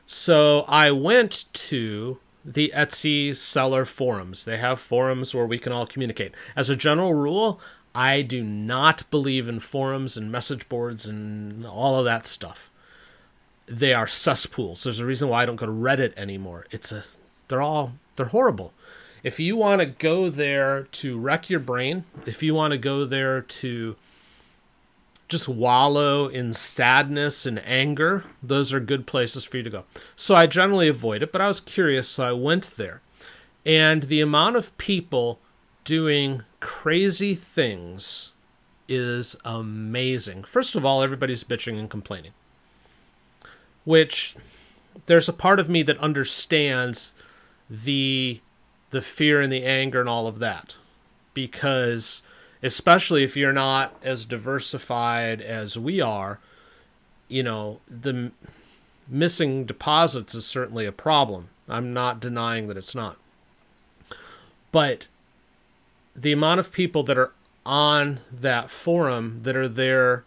So 0.06 0.66
I 0.68 0.92
went 0.92 1.46
to 1.54 2.20
the 2.44 2.72
Etsy 2.76 3.36
seller 3.36 3.86
forums. 3.86 4.46
They 4.46 4.58
have 4.58 4.80
forums 4.80 5.34
where 5.34 5.48
we 5.48 5.58
can 5.58 5.72
all 5.72 5.88
communicate. 5.88 6.34
As 6.56 6.70
a 6.70 6.76
general 6.76 7.14
rule, 7.14 7.60
I 7.96 8.24
do 8.24 8.44
not 8.44 9.10
believe 9.10 9.48
in 9.48 9.62
forums 9.62 10.18
and 10.18 10.30
message 10.30 10.68
boards 10.68 11.08
and 11.08 11.66
all 11.66 11.98
of 11.98 12.06
that 12.06 12.26
stuff. 12.26 12.70
They 13.68 13.94
are 13.94 14.06
cesspools. 14.06 14.84
There's 14.84 15.00
a 15.00 15.06
reason 15.06 15.30
why 15.30 15.44
I 15.44 15.46
don't 15.46 15.56
go 15.56 15.66
to 15.66 15.72
Reddit 15.72 16.14
anymore. 16.18 16.66
It's 16.72 16.92
a 16.92 17.04
they're 17.48 17.62
all 17.62 17.94
they're 18.18 18.28
horrible. 18.28 18.74
If 19.24 19.40
you 19.40 19.56
want 19.56 19.80
to 19.80 19.88
go 19.88 20.30
there 20.30 20.84
to 20.84 21.18
wreck 21.18 21.50
your 21.50 21.60
brain, 21.60 22.04
if 22.26 22.44
you 22.44 22.54
want 22.54 22.74
to 22.74 22.78
go 22.78 23.06
there 23.06 23.42
to 23.42 23.96
just 25.28 25.48
wallow 25.48 26.28
in 26.28 26.54
sadness 26.54 27.46
and 27.46 27.60
anger, 27.66 28.24
those 28.44 28.72
are 28.72 28.80
good 28.80 29.08
places 29.08 29.44
for 29.44 29.58
you 29.58 29.64
to 29.64 29.70
go. 29.70 29.86
So 30.16 30.36
I 30.36 30.46
generally 30.46 30.88
avoid 30.88 31.24
it, 31.24 31.32
but 31.32 31.42
I 31.42 31.48
was 31.48 31.60
curious, 31.60 32.08
so 32.08 32.24
I 32.28 32.34
went 32.34 32.76
there. 32.78 33.02
And 33.66 34.04
the 34.04 34.22
amount 34.22 34.58
of 34.58 34.78
people 34.78 35.40
doing 35.86 36.44
crazy 36.60 37.34
things 37.36 38.32
is 38.90 39.38
amazing. 39.46 40.44
First 40.44 40.76
of 40.76 40.84
all, 40.84 41.02
everybody's 41.02 41.44
bitching 41.44 41.80
and 41.80 41.90
complaining, 41.90 42.34
which 43.86 44.36
there's 45.06 45.30
a 45.30 45.34
part 45.34 45.60
of 45.60 45.70
me 45.70 45.82
that 45.84 45.98
understands 46.00 47.16
the 47.70 48.42
the 48.92 49.02
fear 49.02 49.42
and 49.42 49.52
the 49.52 49.66
anger 49.66 50.00
and 50.00 50.08
all 50.08 50.28
of 50.28 50.40
that 50.40 50.78
because 51.34 52.24
especially 52.64 53.24
if 53.24 53.38
you're 53.38 53.54
not 53.54 53.94
as 54.02 54.26
diversified 54.26 55.42
as 55.42 55.78
we 55.78 56.02
are, 56.02 56.40
you 57.28 57.44
know, 57.44 57.80
the 57.88 58.32
missing 59.08 59.66
deposits 59.66 60.34
is 60.34 60.46
certainly 60.46 60.86
a 60.86 60.92
problem. 60.92 61.50
I'm 61.70 61.94
not 61.94 62.20
denying 62.20 62.68
that 62.68 62.78
it's 62.78 62.96
not. 62.96 63.18
But 64.72 65.08
the 66.16 66.32
amount 66.32 66.60
of 66.60 66.72
people 66.72 67.04
that 67.04 67.18
are 67.18 67.32
on 67.66 68.20
that 68.32 68.70
forum 68.70 69.42
that 69.44 69.56
are 69.56 69.68
there 69.68 70.24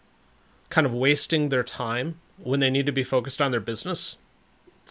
kind 0.69 0.85
of 0.85 0.93
wasting 0.93 1.49
their 1.49 1.63
time 1.63 2.19
when 2.37 2.59
they 2.59 2.69
need 2.69 2.85
to 2.85 2.91
be 2.91 3.03
focused 3.03 3.41
on 3.41 3.51
their 3.51 3.59
business, 3.59 4.17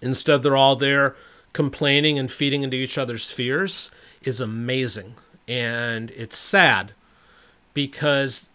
instead 0.02 0.42
they're 0.42 0.56
all 0.56 0.76
there 0.76 1.14
complaining 1.52 2.18
and 2.18 2.30
feeding 2.30 2.62
into 2.62 2.76
each 2.76 2.98
other's 2.98 3.30
fears 3.30 3.90
is 4.22 4.40
amazing. 4.40 5.14
And 5.46 6.10
it's 6.10 6.36
sad 6.36 6.92
because 7.74 8.50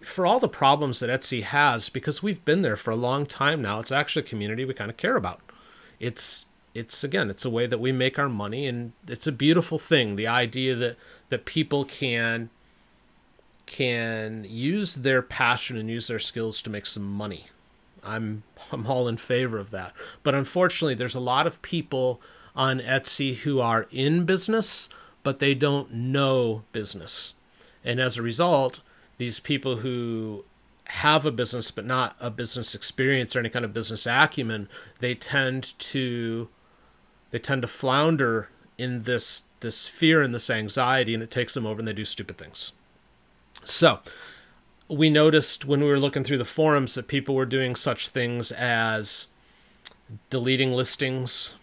for 0.00 0.24
all 0.24 0.40
the 0.40 0.48
problems 0.48 1.00
that 1.00 1.10
Etsy 1.10 1.42
has, 1.42 1.88
because 1.88 2.22
we've 2.22 2.44
been 2.44 2.62
there 2.62 2.76
for 2.76 2.90
a 2.90 2.96
long 2.96 3.26
time 3.26 3.60
now, 3.60 3.80
it's 3.80 3.92
actually 3.92 4.22
a 4.22 4.28
community 4.28 4.64
we 4.64 4.74
kind 4.74 4.90
of 4.90 4.96
care 4.96 5.16
about. 5.16 5.40
It's 5.98 6.46
it's 6.72 7.02
again, 7.02 7.30
it's 7.30 7.44
a 7.44 7.50
way 7.50 7.66
that 7.66 7.80
we 7.80 7.92
make 7.92 8.18
our 8.18 8.28
money, 8.28 8.66
and 8.66 8.92
it's 9.08 9.26
a 9.26 9.32
beautiful 9.32 9.78
thing. 9.78 10.16
The 10.16 10.28
idea 10.28 10.74
that 10.76 10.96
that 11.30 11.44
people 11.44 11.84
can 11.84 12.50
can 13.66 14.44
use 14.48 14.96
their 14.96 15.22
passion 15.22 15.76
and 15.76 15.88
use 15.88 16.08
their 16.08 16.18
skills 16.18 16.60
to 16.60 16.68
make 16.68 16.84
some 16.86 17.04
money. 17.04 17.46
I'm 18.04 18.42
I'm 18.72 18.86
all 18.86 19.08
in 19.08 19.16
favor 19.16 19.58
of 19.58 19.70
that. 19.70 19.94
But 20.22 20.34
unfortunately, 20.34 20.94
there's 20.94 21.14
a 21.14 21.20
lot 21.20 21.46
of 21.46 21.62
people 21.62 22.20
on 22.54 22.80
Etsy 22.80 23.36
who 23.36 23.60
are 23.60 23.86
in 23.90 24.24
business, 24.24 24.88
but 25.22 25.38
they 25.38 25.54
don't 25.54 25.92
know 25.92 26.62
business. 26.72 27.34
And 27.84 28.00
as 28.00 28.16
a 28.16 28.22
result, 28.22 28.80
these 29.18 29.40
people 29.40 29.76
who 29.76 30.44
have 30.84 31.24
a 31.24 31.30
business 31.30 31.70
but 31.70 31.86
not 31.86 32.16
a 32.18 32.30
business 32.30 32.74
experience 32.74 33.36
or 33.36 33.38
any 33.38 33.48
kind 33.48 33.64
of 33.64 33.72
business 33.72 34.06
acumen, 34.06 34.68
they 34.98 35.14
tend 35.14 35.78
to 35.78 36.48
they 37.30 37.38
tend 37.38 37.62
to 37.62 37.68
flounder 37.68 38.48
in 38.80 39.00
this 39.00 39.44
this 39.60 39.86
fear 39.86 40.22
and 40.22 40.34
this 40.34 40.48
anxiety 40.48 41.12
and 41.12 41.22
it 41.22 41.30
takes 41.30 41.54
them 41.54 41.66
over 41.66 41.80
and 41.80 41.88
they 41.88 41.92
do 41.92 42.04
stupid 42.04 42.38
things. 42.38 42.72
So, 43.62 44.00
we 44.88 45.10
noticed 45.10 45.66
when 45.66 45.80
we 45.80 45.86
were 45.86 45.98
looking 45.98 46.24
through 46.24 46.38
the 46.38 46.44
forums 46.44 46.94
that 46.94 47.06
people 47.08 47.34
were 47.34 47.44
doing 47.44 47.76
such 47.76 48.08
things 48.08 48.50
as 48.52 49.28
deleting 50.30 50.72
listings, 50.72 51.54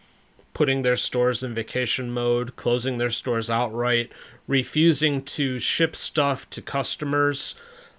putting 0.53 0.81
their 0.81 0.95
stores 0.95 1.43
in 1.43 1.53
vacation 1.53 2.11
mode, 2.11 2.55
closing 2.55 2.97
their 2.97 3.09
stores 3.09 3.49
outright, 3.49 4.11
refusing 4.47 5.21
to 5.23 5.59
ship 5.59 5.95
stuff 5.95 6.49
to 6.51 6.61
customers 6.61 7.55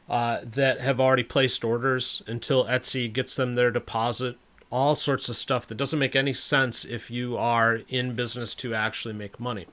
uh, 0.09 0.41
that 0.43 0.81
have 0.81 0.99
already 0.99 1.23
placed 1.23 1.63
orders 1.65 2.23
until 2.27 2.65
Etsy 2.65 3.13
gets 3.13 3.37
them 3.37 3.55
their 3.55 3.71
deposit. 3.71 4.37
All 4.71 4.95
sorts 4.95 5.29
of 5.29 5.37
stuff 5.37 5.67
that 5.67 5.77
doesn't 5.77 5.99
make 5.99 6.15
any 6.15 6.33
sense 6.33 6.85
if 6.85 7.11
you 7.11 7.37
are 7.37 7.81
in 7.89 8.15
business 8.15 8.55
to 8.57 8.75
actually 8.75 9.15
make 9.15 9.41
money. 9.41 9.67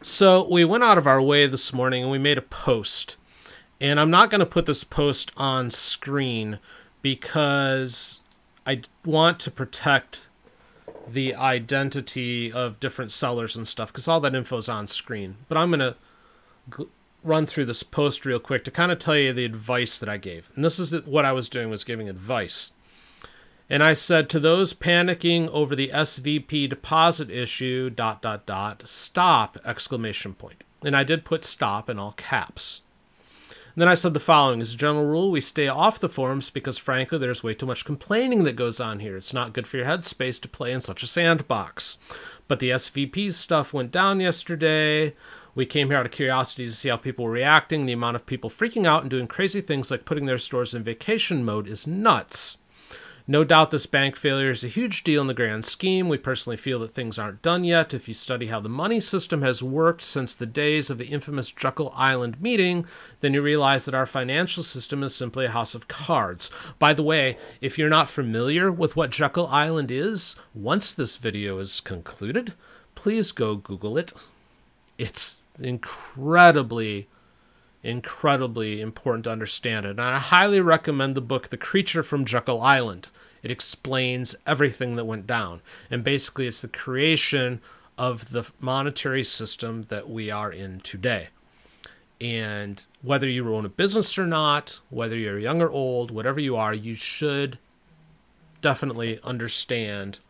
So 0.00 0.46
we 0.48 0.64
went 0.64 0.84
out 0.84 0.98
of 0.98 1.06
our 1.06 1.20
way 1.20 1.46
this 1.46 1.72
morning 1.72 2.02
and 2.02 2.10
we 2.10 2.18
made 2.18 2.38
a 2.38 2.42
post. 2.42 3.16
And 3.80 3.98
I'm 3.98 4.10
not 4.10 4.30
going 4.30 4.40
to 4.40 4.46
put 4.46 4.66
this 4.66 4.84
post 4.84 5.32
on 5.36 5.70
screen 5.70 6.58
because 7.02 8.20
I 8.66 8.82
want 9.04 9.40
to 9.40 9.50
protect 9.50 10.28
the 11.08 11.34
identity 11.34 12.52
of 12.52 12.78
different 12.80 13.10
sellers 13.10 13.56
and 13.56 13.66
stuff 13.66 13.92
because 13.92 14.06
all 14.06 14.20
that 14.20 14.34
info 14.34 14.56
is 14.56 14.68
on 14.68 14.86
screen. 14.86 15.36
But 15.48 15.58
I'm 15.58 15.70
going 15.70 15.80
to 15.80 16.88
run 17.24 17.46
through 17.46 17.66
this 17.66 17.82
post 17.82 18.24
real 18.24 18.38
quick 18.38 18.64
to 18.64 18.70
kind 18.70 18.92
of 18.92 18.98
tell 18.98 19.16
you 19.16 19.32
the 19.32 19.44
advice 19.44 19.98
that 19.98 20.08
I 20.08 20.16
gave. 20.16 20.52
And 20.54 20.64
this 20.64 20.78
is 20.78 20.94
what 21.04 21.24
I 21.24 21.32
was 21.32 21.48
doing 21.48 21.70
was 21.70 21.84
giving 21.84 22.08
advice. 22.08 22.72
And 23.72 23.82
I 23.82 23.94
said 23.94 24.28
to 24.28 24.38
those 24.38 24.74
panicking 24.74 25.48
over 25.48 25.74
the 25.74 25.88
SVB 25.88 26.68
deposit 26.68 27.30
issue 27.30 27.88
dot 27.88 28.20
dot 28.20 28.44
dot 28.44 28.86
stop 28.86 29.56
exclamation 29.64 30.34
point. 30.34 30.62
And 30.84 30.94
I 30.94 31.04
did 31.04 31.24
put 31.24 31.42
stop 31.42 31.88
in 31.88 31.98
all 31.98 32.12
caps. 32.12 32.82
And 33.48 33.80
then 33.80 33.88
I 33.88 33.94
said 33.94 34.12
the 34.12 34.20
following 34.20 34.60
As 34.60 34.74
a 34.74 34.76
general 34.76 35.06
rule, 35.06 35.30
we 35.30 35.40
stay 35.40 35.68
off 35.68 35.98
the 35.98 36.10
forums 36.10 36.50
because, 36.50 36.76
frankly, 36.76 37.16
there's 37.16 37.42
way 37.42 37.54
too 37.54 37.64
much 37.64 37.86
complaining 37.86 38.44
that 38.44 38.56
goes 38.56 38.78
on 38.78 38.98
here. 38.98 39.16
It's 39.16 39.32
not 39.32 39.54
good 39.54 39.66
for 39.66 39.78
your 39.78 39.86
headspace 39.86 40.38
to 40.42 40.50
play 40.50 40.70
in 40.70 40.80
such 40.80 41.02
a 41.02 41.06
sandbox. 41.06 41.96
But 42.48 42.60
the 42.60 42.68
SVB 42.68 43.32
stuff 43.32 43.72
went 43.72 43.90
down 43.90 44.20
yesterday. 44.20 45.14
We 45.54 45.64
came 45.64 45.88
here 45.88 45.96
out 45.96 46.04
of 46.04 46.12
curiosity 46.12 46.66
to 46.66 46.72
see 46.72 46.90
how 46.90 46.98
people 46.98 47.24
were 47.24 47.30
reacting. 47.30 47.86
The 47.86 47.94
amount 47.94 48.16
of 48.16 48.26
people 48.26 48.50
freaking 48.50 48.86
out 48.86 49.00
and 49.00 49.10
doing 49.10 49.28
crazy 49.28 49.62
things 49.62 49.90
like 49.90 50.04
putting 50.04 50.26
their 50.26 50.36
stores 50.36 50.74
in 50.74 50.82
vacation 50.82 51.42
mode 51.42 51.66
is 51.66 51.86
nuts. 51.86 52.58
No 53.26 53.44
doubt 53.44 53.70
this 53.70 53.86
bank 53.86 54.16
failure 54.16 54.50
is 54.50 54.64
a 54.64 54.68
huge 54.68 55.04
deal 55.04 55.20
in 55.20 55.28
the 55.28 55.34
grand 55.34 55.64
scheme. 55.64 56.08
We 56.08 56.18
personally 56.18 56.56
feel 56.56 56.80
that 56.80 56.90
things 56.90 57.18
aren't 57.18 57.40
done 57.40 57.62
yet. 57.62 57.94
If 57.94 58.08
you 58.08 58.14
study 58.14 58.48
how 58.48 58.58
the 58.58 58.68
money 58.68 58.98
system 58.98 59.42
has 59.42 59.62
worked 59.62 60.02
since 60.02 60.34
the 60.34 60.46
days 60.46 60.90
of 60.90 60.98
the 60.98 61.06
infamous 61.06 61.50
Jekyll 61.50 61.92
Island 61.94 62.40
meeting, 62.42 62.84
then 63.20 63.32
you 63.32 63.40
realize 63.40 63.84
that 63.84 63.94
our 63.94 64.06
financial 64.06 64.64
system 64.64 65.04
is 65.04 65.14
simply 65.14 65.46
a 65.46 65.50
house 65.50 65.76
of 65.76 65.86
cards. 65.86 66.50
By 66.80 66.94
the 66.94 67.04
way, 67.04 67.36
if 67.60 67.78
you're 67.78 67.88
not 67.88 68.08
familiar 68.08 68.72
with 68.72 68.96
what 68.96 69.10
Jekyll 69.10 69.46
Island 69.46 69.92
is, 69.92 70.34
once 70.52 70.92
this 70.92 71.16
video 71.16 71.58
is 71.58 71.78
concluded, 71.78 72.54
please 72.96 73.30
go 73.30 73.54
Google 73.54 73.96
it. 73.98 74.12
It's 74.98 75.42
incredibly 75.60 77.06
incredibly 77.82 78.80
important 78.80 79.24
to 79.24 79.30
understand 79.32 79.86
it. 79.86 79.90
And 79.90 80.00
I 80.00 80.18
highly 80.18 80.60
recommend 80.60 81.14
the 81.14 81.20
book 81.20 81.48
The 81.48 81.56
Creature 81.56 82.04
from 82.04 82.24
Jekyll 82.24 82.60
Island. 82.60 83.08
It 83.42 83.50
explains 83.50 84.36
everything 84.46 84.96
that 84.96 85.04
went 85.04 85.26
down. 85.26 85.62
And 85.90 86.04
basically, 86.04 86.46
it's 86.46 86.60
the 86.60 86.68
creation 86.68 87.60
of 87.98 88.30
the 88.30 88.46
monetary 88.60 89.24
system 89.24 89.86
that 89.88 90.08
we 90.08 90.30
are 90.30 90.50
in 90.52 90.80
today. 90.80 91.28
And 92.20 92.86
whether 93.02 93.28
you 93.28 93.52
own 93.52 93.66
a 93.66 93.68
business 93.68 94.16
or 94.16 94.26
not, 94.26 94.80
whether 94.90 95.16
you're 95.16 95.40
young 95.40 95.60
or 95.60 95.70
old, 95.70 96.12
whatever 96.12 96.38
you 96.38 96.54
are, 96.56 96.72
you 96.72 96.94
should 96.94 97.58
definitely 98.60 99.18
understand 99.24 100.20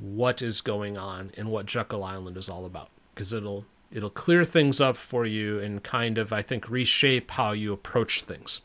what 0.00 0.42
is 0.42 0.60
going 0.60 0.98
on 0.98 1.30
and 1.36 1.48
what 1.48 1.66
Jekyll 1.66 2.02
Island 2.02 2.36
is 2.36 2.48
all 2.48 2.66
about 2.66 2.88
because 3.14 3.32
it'll 3.32 3.64
it'll 3.92 4.10
clear 4.10 4.44
things 4.44 4.80
up 4.80 4.96
for 4.96 5.26
you 5.26 5.58
and 5.58 5.82
kind 5.82 6.18
of 6.18 6.32
I 6.32 6.42
think 6.42 6.68
reshape 6.68 7.30
how 7.32 7.52
you 7.52 7.72
approach 7.72 8.22
things. 8.22 8.60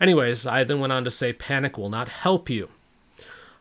Anyways, 0.00 0.46
I 0.46 0.64
then 0.64 0.80
went 0.80 0.92
on 0.92 1.04
to 1.04 1.10
say 1.10 1.32
panic 1.32 1.78
will 1.78 1.90
not 1.90 2.08
help 2.08 2.50
you. 2.50 2.68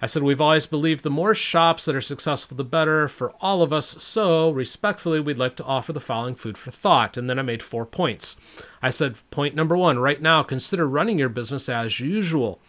I 0.04 0.08
said 0.08 0.24
we've 0.24 0.42
always 0.42 0.66
believed 0.66 1.04
the 1.04 1.12
more 1.12 1.36
shops 1.36 1.86
that 1.86 1.96
are 1.96 2.02
successful 2.02 2.58
the 2.58 2.64
better 2.64 3.08
for 3.08 3.34
all 3.40 3.62
of 3.62 3.72
us, 3.72 3.88
so 4.02 4.50
respectfully 4.50 5.20
we'd 5.20 5.38
like 5.38 5.56
to 5.58 5.64
offer 5.64 5.94
the 5.94 6.00
following 6.00 6.34
food 6.34 6.58
for 6.58 6.72
thought. 6.72 7.18
And 7.18 7.30
then 7.30 7.38
I 7.38 7.44
made 7.44 7.62
four 7.62 7.86
points. 7.86 8.38
I 8.82 8.90
said 8.90 9.18
point 9.30 9.54
number 9.54 9.78
1, 9.78 10.00
right 10.00 10.20
now 10.20 10.42
consider 10.42 10.88
running 10.88 11.20
your 11.20 11.30
business 11.30 11.70
as 11.70 12.00
usual. 12.00 12.60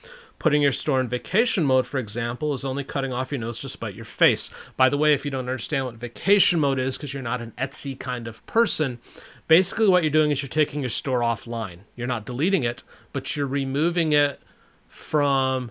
Putting 0.43 0.61
your 0.61 0.73
store 0.73 1.01
in 1.01 1.07
vacation 1.07 1.65
mode, 1.65 1.87
for 1.87 1.99
example, 1.99 2.53
is 2.53 2.65
only 2.65 2.83
cutting 2.83 3.13
off 3.13 3.31
your 3.31 3.39
nose 3.39 3.61
to 3.61 3.69
spite 3.69 3.95
your 3.95 4.05
face. 4.05 4.51
By 4.77 4.89
the 4.89 4.99
way, 4.99 5.15
if 5.15 5.25
you 5.25 5.31
don't 5.31 5.39
understand 5.39 5.85
what 5.85 5.95
vacation 5.95 6.59
mode 6.59 6.81
is 6.81 6.97
because 6.97 7.15
you're 7.15 7.23
not 7.23 7.41
an 7.41 7.53
Etsy 7.57 7.97
kind 7.97 8.27
of 8.27 8.45
person, 8.45 8.99
basically 9.47 9.87
what 9.87 10.03
you're 10.03 10.11
doing 10.11 10.33
is 10.33 10.43
you're 10.43 10.49
taking 10.49 10.81
your 10.81 10.91
store 10.91 11.21
offline. 11.21 11.83
You're 11.95 12.09
not 12.09 12.27
deleting 12.27 12.65
it, 12.65 12.83
but 13.13 13.37
you're 13.37 13.47
removing 13.47 14.13
it 14.13 14.41
from 14.89 15.71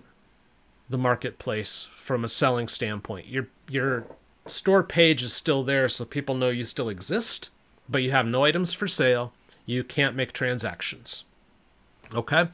the 0.88 0.96
marketplace 0.96 1.90
from 1.98 2.24
a 2.24 2.28
selling 2.28 2.66
standpoint. 2.66 3.26
Your 3.26 3.48
your 3.68 4.06
store 4.46 4.82
page 4.82 5.22
is 5.22 5.34
still 5.34 5.62
there 5.64 5.86
so 5.86 6.06
people 6.06 6.34
know 6.34 6.48
you 6.48 6.64
still 6.64 6.88
exist, 6.88 7.50
but 7.90 8.02
you 8.02 8.10
have 8.12 8.26
no 8.26 8.42
items 8.44 8.72
for 8.72 8.88
sale. 8.88 9.34
You 9.66 9.84
can't 9.84 10.16
make 10.16 10.32
transactions. 10.32 11.24
Okay? 12.14 12.48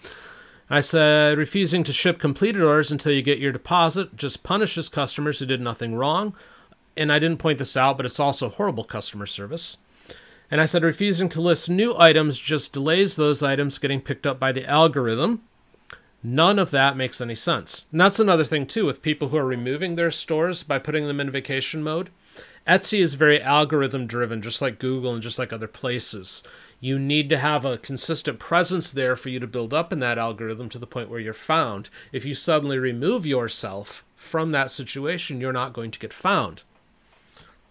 I 0.70 0.80
said 0.80 1.38
refusing 1.38 1.82
to 1.84 1.92
ship 1.92 2.18
completed 2.18 2.62
orders 2.62 2.92
until 2.92 3.12
you 3.12 3.22
get 3.22 3.38
your 3.38 3.52
deposit 3.52 4.16
just 4.16 4.42
punishes 4.42 4.88
customers 4.88 5.38
who 5.38 5.46
did 5.46 5.60
nothing 5.60 5.94
wrong. 5.94 6.34
And 6.96 7.12
I 7.12 7.18
didn't 7.18 7.38
point 7.38 7.58
this 7.58 7.76
out, 7.76 7.96
but 7.96 8.04
it's 8.04 8.20
also 8.20 8.50
horrible 8.50 8.84
customer 8.84 9.24
service. 9.24 9.78
And 10.50 10.60
I 10.60 10.66
said 10.66 10.82
refusing 10.82 11.28
to 11.30 11.40
list 11.40 11.70
new 11.70 11.96
items 11.96 12.38
just 12.38 12.72
delays 12.72 13.16
those 13.16 13.42
items 13.42 13.78
getting 13.78 14.00
picked 14.00 14.26
up 14.26 14.38
by 14.38 14.52
the 14.52 14.66
algorithm. 14.68 15.42
None 16.22 16.58
of 16.58 16.70
that 16.72 16.96
makes 16.96 17.20
any 17.20 17.34
sense. 17.34 17.86
And 17.92 18.00
that's 18.00 18.18
another 18.18 18.44
thing, 18.44 18.66
too, 18.66 18.84
with 18.84 19.02
people 19.02 19.28
who 19.28 19.36
are 19.36 19.46
removing 19.46 19.94
their 19.94 20.10
stores 20.10 20.62
by 20.62 20.78
putting 20.78 21.06
them 21.06 21.20
in 21.20 21.30
vacation 21.30 21.82
mode. 21.82 22.10
Etsy 22.66 23.00
is 23.00 23.14
very 23.14 23.40
algorithm 23.40 24.06
driven, 24.06 24.42
just 24.42 24.60
like 24.60 24.78
Google 24.78 25.14
and 25.14 25.22
just 25.22 25.38
like 25.38 25.52
other 25.52 25.68
places 25.68 26.42
you 26.80 26.98
need 26.98 27.28
to 27.30 27.38
have 27.38 27.64
a 27.64 27.78
consistent 27.78 28.38
presence 28.38 28.92
there 28.92 29.16
for 29.16 29.30
you 29.30 29.40
to 29.40 29.46
build 29.46 29.74
up 29.74 29.92
in 29.92 29.98
that 30.00 30.18
algorithm 30.18 30.68
to 30.68 30.78
the 30.78 30.86
point 30.86 31.10
where 31.10 31.20
you're 31.20 31.34
found. 31.34 31.90
If 32.12 32.24
you 32.24 32.34
suddenly 32.34 32.78
remove 32.78 33.26
yourself 33.26 34.04
from 34.14 34.52
that 34.52 34.70
situation, 34.70 35.40
you're 35.40 35.52
not 35.52 35.72
going 35.72 35.90
to 35.90 35.98
get 35.98 36.12
found. 36.12 36.62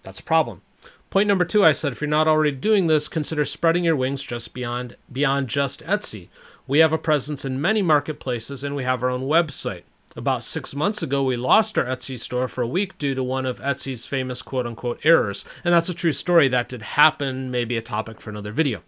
That's 0.04 0.20
a 0.20 0.24
problem. 0.24 0.62
Point 1.10 1.28
number 1.28 1.46
two, 1.46 1.64
I 1.64 1.72
said, 1.72 1.94
if 1.94 2.02
you're 2.02 2.10
not 2.10 2.28
already 2.28 2.52
doing 2.52 2.88
this, 2.88 3.08
consider 3.08 3.46
spreading 3.46 3.86
your 3.86 3.96
wings 3.96 4.24
just 4.24 4.54
beyond 4.54 4.98
beyond 5.12 5.48
just 5.48 5.82
Etsy. 5.86 6.28
We 6.68 6.80
have 6.80 6.92
a 6.92 6.98
presence 6.98 7.46
in 7.46 7.62
many 7.62 7.82
marketplaces 7.82 8.62
and 8.64 8.76
we 8.76 8.84
have 8.84 9.02
our 9.02 9.10
own 9.10 9.22
website. 9.22 9.84
About 10.18 10.44
six 10.44 10.76
months 10.76 11.02
ago, 11.02 11.24
we 11.24 11.38
lost 11.38 11.78
our 11.78 11.86
Etsy 11.86 12.20
store 12.20 12.50
for 12.50 12.62
a 12.62 12.68
week 12.68 12.98
due 12.98 13.16
to 13.16 13.24
one 13.24 13.46
of 13.46 13.60
Etsy's 13.60 14.06
famous 14.06 14.42
quote 14.42 14.68
unquote 14.68 15.00
errors. 15.06 15.46
And 15.64 15.74
that's 15.74 15.90
a 15.90 15.94
true 15.94 16.12
story. 16.12 16.50
That 16.50 16.68
did 16.68 16.82
happen, 16.82 17.50
maybe 17.52 17.78
a 17.78 17.82
topic 17.82 18.20
for 18.20 18.30
another 18.30 18.52
video. 18.52 18.82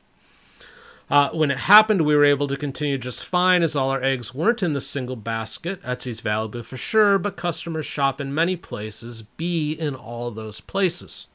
Uh, 1.09 1.29
when 1.31 1.49
it 1.49 1.57
happened, 1.57 2.03
we 2.03 2.15
were 2.15 2.25
able 2.25 2.47
to 2.47 2.55
continue 2.55 2.97
just 2.97 3.25
fine 3.25 3.63
as 3.63 3.75
all 3.75 3.89
our 3.89 4.03
eggs 4.03 4.35
weren't 4.35 4.61
in 4.61 4.73
the 4.73 4.81
single 4.81 5.15
basket. 5.15 5.81
Etsy's 5.81 6.19
valuable 6.19 6.61
for 6.61 6.77
sure, 6.77 7.17
but 7.17 7.35
customers 7.35 7.87
shop 7.87 8.21
in 8.21 8.33
many 8.33 8.55
places, 8.55 9.23
be 9.23 9.73
in 9.73 9.95
all 9.95 10.29
those 10.29 10.61
places. 10.61 11.27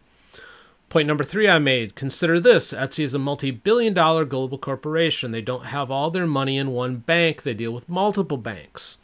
Point 0.89 1.09
number 1.09 1.25
three 1.25 1.49
I 1.49 1.59
made 1.59 1.97
consider 1.97 2.39
this 2.39 2.73
Etsy 2.73 3.03
is 3.03 3.15
a 3.15 3.19
multi 3.19 3.51
billion 3.51 3.95
dollar 3.95 4.25
global 4.25 4.59
corporation. 4.59 5.33
They 5.33 5.43
don't 5.43 5.67
have 5.67 5.91
all 5.91 6.13
their 6.13 6.27
money 6.27 6.57
in 6.57 6.71
one 6.71 6.99
bank, 6.99 7.43
they 7.43 7.55
deal 7.55 7.73
with 7.73 7.89
multiple 7.89 8.37
banks. 8.37 8.99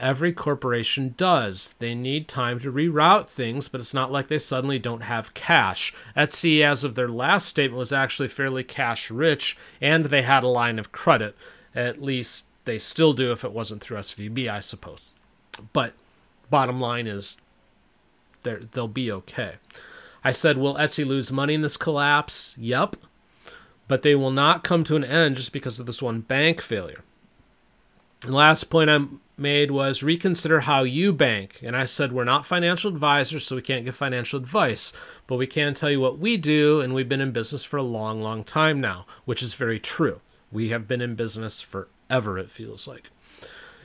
Every 0.00 0.32
corporation 0.32 1.14
does. 1.18 1.74
They 1.78 1.94
need 1.94 2.26
time 2.26 2.58
to 2.60 2.72
reroute 2.72 3.28
things, 3.28 3.68
but 3.68 3.80
it's 3.82 3.92
not 3.92 4.10
like 4.10 4.28
they 4.28 4.38
suddenly 4.38 4.78
don't 4.78 5.02
have 5.02 5.34
cash. 5.34 5.92
Etsy, 6.16 6.62
as 6.62 6.84
of 6.84 6.94
their 6.94 7.08
last 7.08 7.46
statement, 7.46 7.78
was 7.78 7.92
actually 7.92 8.28
fairly 8.28 8.64
cash 8.64 9.10
rich, 9.10 9.58
and 9.78 10.06
they 10.06 10.22
had 10.22 10.42
a 10.42 10.48
line 10.48 10.78
of 10.78 10.90
credit. 10.90 11.36
At 11.74 12.00
least 12.00 12.46
they 12.64 12.78
still 12.78 13.12
do 13.12 13.30
if 13.30 13.44
it 13.44 13.52
wasn't 13.52 13.82
through 13.82 13.98
SVB, 13.98 14.50
I 14.50 14.60
suppose. 14.60 15.00
But 15.74 15.92
bottom 16.48 16.80
line 16.80 17.06
is 17.06 17.36
they'll 18.42 18.88
be 18.88 19.12
okay. 19.12 19.54
I 20.24 20.32
said, 20.32 20.56
Will 20.56 20.76
Etsy 20.76 21.06
lose 21.06 21.30
money 21.30 21.54
in 21.54 21.62
this 21.62 21.76
collapse? 21.76 22.54
Yep. 22.58 22.96
But 23.86 24.02
they 24.02 24.14
will 24.14 24.30
not 24.30 24.64
come 24.64 24.82
to 24.84 24.96
an 24.96 25.04
end 25.04 25.36
just 25.36 25.52
because 25.52 25.78
of 25.78 25.84
this 25.84 26.00
one 26.00 26.20
bank 26.20 26.62
failure. 26.62 27.02
And 28.22 28.34
last 28.34 28.64
point 28.70 28.88
I 28.88 29.00
made 29.40 29.70
was 29.70 30.02
reconsider 30.02 30.60
how 30.60 30.82
you 30.82 31.12
bank. 31.12 31.58
And 31.62 31.76
I 31.76 31.84
said, 31.84 32.12
we're 32.12 32.24
not 32.24 32.46
financial 32.46 32.92
advisors, 32.92 33.46
so 33.46 33.56
we 33.56 33.62
can't 33.62 33.84
give 33.84 33.96
financial 33.96 34.38
advice, 34.38 34.92
but 35.26 35.36
we 35.36 35.46
can 35.46 35.74
tell 35.74 35.90
you 35.90 36.00
what 36.00 36.18
we 36.18 36.36
do, 36.36 36.80
and 36.80 36.94
we've 36.94 37.08
been 37.08 37.20
in 37.20 37.32
business 37.32 37.64
for 37.64 37.76
a 37.76 37.82
long, 37.82 38.20
long 38.20 38.44
time 38.44 38.80
now, 38.80 39.06
which 39.24 39.42
is 39.42 39.54
very 39.54 39.80
true. 39.80 40.20
We 40.52 40.68
have 40.68 40.86
been 40.86 41.00
in 41.00 41.14
business 41.14 41.60
forever, 41.60 42.38
it 42.38 42.50
feels 42.50 42.86
like. 42.86 43.10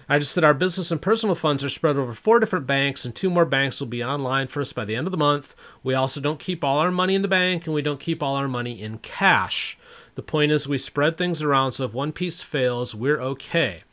I 0.08 0.20
just 0.20 0.34
said 0.34 0.44
our 0.44 0.54
business 0.54 0.92
and 0.92 1.02
personal 1.02 1.34
funds 1.34 1.64
are 1.64 1.70
spread 1.70 1.98
over 1.98 2.14
four 2.14 2.40
different 2.40 2.68
banks, 2.68 3.06
and 3.06 3.16
two 3.16 3.30
more 3.30 3.46
banks 3.46 3.80
will 3.80 3.88
be 3.88 4.04
online 4.04 4.48
for 4.48 4.62
us 4.62 4.74
by 4.74 4.86
the 4.86 4.96
end 4.96 5.08
of 5.08 5.12
the 5.12 5.18
month. 5.18 5.56
We 5.84 5.96
also 5.96 6.22
don't 6.22 6.40
keep 6.40 6.64
all 6.64 6.78
our 6.78 6.92
money 6.92 7.16
in 7.16 7.24
the 7.24 7.28
bank, 7.28 7.66
and 7.66 7.74
we 7.74 7.82
don't 7.82 8.00
keep 8.00 8.22
all 8.22 8.36
our 8.36 8.48
money 8.48 8.80
in 8.80 9.00
cash. 9.00 9.78
The 10.14 10.22
point 10.22 10.52
is, 10.52 10.68
we 10.68 10.78
spread 10.78 11.18
things 11.18 11.42
around 11.42 11.74
so 11.74 11.86
if 11.86 11.94
one 11.94 12.12
piece 12.12 12.42
fails, 12.42 12.94
we're 12.96 13.20
okay 13.20 13.84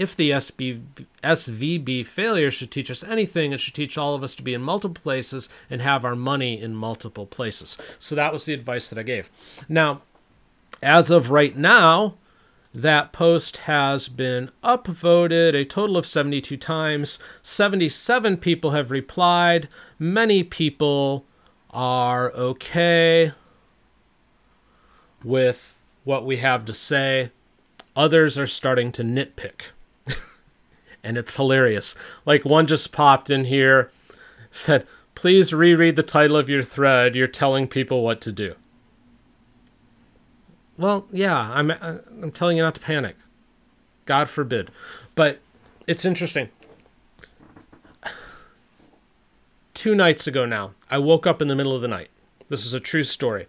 if 0.00 0.16
the 0.16 0.30
SB, 0.30 0.80
SVB 1.22 2.06
failure 2.06 2.50
should 2.50 2.70
teach 2.70 2.90
us 2.90 3.04
anything, 3.04 3.52
it 3.52 3.60
should 3.60 3.74
teach 3.74 3.98
all 3.98 4.14
of 4.14 4.22
us 4.22 4.34
to 4.34 4.42
be 4.42 4.54
in 4.54 4.62
multiple 4.62 5.00
places 5.02 5.50
and 5.68 5.82
have 5.82 6.06
our 6.06 6.16
money 6.16 6.58
in 6.58 6.74
multiple 6.74 7.26
places. 7.26 7.76
So 7.98 8.14
that 8.14 8.32
was 8.32 8.46
the 8.46 8.54
advice 8.54 8.88
that 8.88 8.98
I 8.98 9.02
gave. 9.02 9.30
Now, 9.68 10.00
as 10.80 11.10
of 11.10 11.30
right 11.30 11.54
now, 11.54 12.14
that 12.72 13.12
post 13.12 13.58
has 13.58 14.08
been 14.08 14.50
upvoted 14.64 15.52
a 15.52 15.66
total 15.66 15.98
of 15.98 16.06
72 16.06 16.56
times. 16.56 17.18
77 17.42 18.38
people 18.38 18.70
have 18.70 18.90
replied. 18.90 19.68
Many 19.98 20.42
people 20.42 21.26
are 21.68 22.32
okay 22.32 23.32
with 25.22 25.76
what 26.04 26.24
we 26.24 26.38
have 26.38 26.64
to 26.64 26.72
say. 26.72 27.32
Others 27.94 28.38
are 28.38 28.46
starting 28.46 28.92
to 28.92 29.02
nitpick 29.02 29.72
and 31.02 31.16
it's 31.16 31.36
hilarious. 31.36 31.94
Like 32.24 32.44
one 32.44 32.66
just 32.66 32.92
popped 32.92 33.30
in 33.30 33.44
here, 33.46 33.90
said, 34.50 34.86
"Please 35.14 35.52
reread 35.52 35.96
the 35.96 36.02
title 36.02 36.36
of 36.36 36.48
your 36.48 36.62
thread. 36.62 37.16
You're 37.16 37.28
telling 37.28 37.68
people 37.68 38.02
what 38.02 38.20
to 38.22 38.32
do." 38.32 38.54
Well, 40.76 41.06
yeah, 41.10 41.52
I'm 41.52 41.70
uh, 41.70 41.98
I'm 42.22 42.32
telling 42.32 42.56
you 42.56 42.62
not 42.62 42.74
to 42.76 42.80
panic. 42.80 43.16
God 44.06 44.30
forbid. 44.30 44.70
But 45.14 45.40
it's 45.86 46.04
interesting. 46.04 46.48
Two 49.74 49.94
nights 49.94 50.26
ago 50.26 50.44
now, 50.44 50.72
I 50.90 50.98
woke 50.98 51.26
up 51.26 51.40
in 51.40 51.48
the 51.48 51.54
middle 51.54 51.74
of 51.74 51.82
the 51.82 51.88
night. 51.88 52.10
This 52.48 52.66
is 52.66 52.74
a 52.74 52.80
true 52.80 53.04
story. 53.04 53.46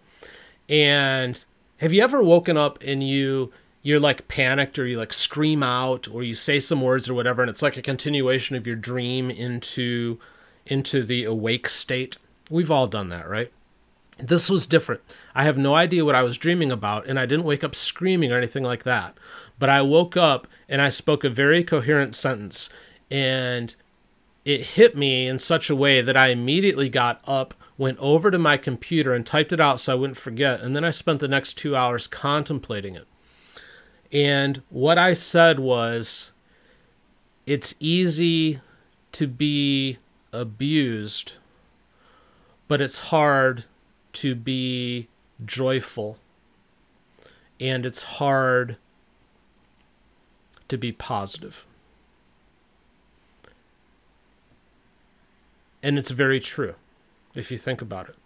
And 0.68 1.44
have 1.78 1.92
you 1.92 2.02
ever 2.02 2.22
woken 2.22 2.56
up 2.56 2.78
and 2.82 3.02
you 3.06 3.52
you're 3.82 4.00
like 4.00 4.28
panicked 4.28 4.78
or 4.78 4.86
you 4.86 4.96
like 4.96 5.12
scream 5.12 5.62
out 5.62 6.08
or 6.08 6.22
you 6.22 6.34
say 6.34 6.60
some 6.60 6.80
words 6.80 7.10
or 7.10 7.14
whatever 7.14 7.42
and 7.42 7.50
it's 7.50 7.62
like 7.62 7.76
a 7.76 7.82
continuation 7.82 8.56
of 8.56 8.66
your 8.66 8.76
dream 8.76 9.30
into 9.30 10.18
into 10.66 11.02
the 11.02 11.24
awake 11.24 11.68
state? 11.68 12.16
We've 12.50 12.70
all 12.70 12.86
done 12.86 13.08
that, 13.08 13.28
right? 13.28 13.52
This 14.18 14.48
was 14.48 14.66
different. 14.66 15.00
I 15.34 15.44
have 15.44 15.58
no 15.58 15.74
idea 15.74 16.04
what 16.04 16.14
I 16.14 16.22
was 16.22 16.38
dreaming 16.38 16.70
about, 16.70 17.06
and 17.06 17.18
I 17.18 17.26
didn't 17.26 17.46
wake 17.46 17.64
up 17.64 17.74
screaming 17.74 18.30
or 18.30 18.38
anything 18.38 18.62
like 18.62 18.84
that. 18.84 19.16
But 19.58 19.70
I 19.70 19.82
woke 19.82 20.16
up 20.16 20.46
and 20.68 20.82
I 20.82 20.90
spoke 20.90 21.24
a 21.24 21.30
very 21.30 21.64
coherent 21.64 22.14
sentence, 22.14 22.68
and 23.10 23.74
it 24.44 24.62
hit 24.62 24.96
me 24.96 25.26
in 25.26 25.38
such 25.38 25.70
a 25.70 25.76
way 25.76 26.02
that 26.02 26.16
I 26.16 26.28
immediately 26.28 26.88
got 26.88 27.20
up, 27.26 27.54
went 27.78 27.98
over 27.98 28.30
to 28.30 28.38
my 28.38 28.56
computer, 28.56 29.14
and 29.14 29.26
typed 29.26 29.52
it 29.52 29.60
out 29.60 29.80
so 29.80 29.92
I 29.92 29.96
wouldn't 29.96 30.18
forget. 30.18 30.60
And 30.60 30.76
then 30.76 30.84
I 30.84 30.90
spent 30.90 31.20
the 31.20 31.28
next 31.28 31.54
two 31.54 31.74
hours 31.74 32.06
contemplating 32.06 32.94
it. 32.94 33.06
And 34.12 34.62
what 34.68 34.98
I 34.98 35.14
said 35.14 35.58
was, 35.58 36.32
it's 37.46 37.74
easy 37.80 38.60
to 39.12 39.26
be 39.26 39.98
abused, 40.32 41.34
but 42.68 42.80
it's 42.80 42.98
hard 42.98 43.64
to 44.12 44.34
be 44.34 45.08
joyful 45.44 46.18
and 47.58 47.86
it's 47.86 48.02
hard 48.02 48.76
to 50.68 50.76
be 50.76 50.92
positive. 50.92 51.64
And 55.82 55.98
it's 55.98 56.10
very 56.10 56.38
true 56.38 56.74
if 57.34 57.50
you 57.50 57.58
think 57.58 57.80
about 57.80 58.08
it. 58.08 58.16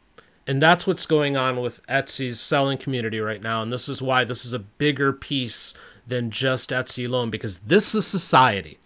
And 0.47 0.63
that's 0.63 0.87
what's 0.87 1.07
going 1.07 1.37
on 1.37 1.61
with 1.61 1.85
Etsy's 1.87 2.39
selling 2.41 2.79
community 2.79 3.19
right 3.19 3.43
now. 3.43 3.63
And 3.63 3.73
this 3.73 3.89
is 3.89 4.01
why 4.01 4.25
this 4.25 4.45
is 4.45 4.53
a 4.53 4.61
bigger 4.61 5.13
piece 5.13 5.75
than 6.07 6.31
just 6.31 6.71
Etsy 6.71 7.07
alone, 7.07 7.31
because 7.31 7.59
this 7.61 7.95
is 7.95 8.07
society. 8.07 8.79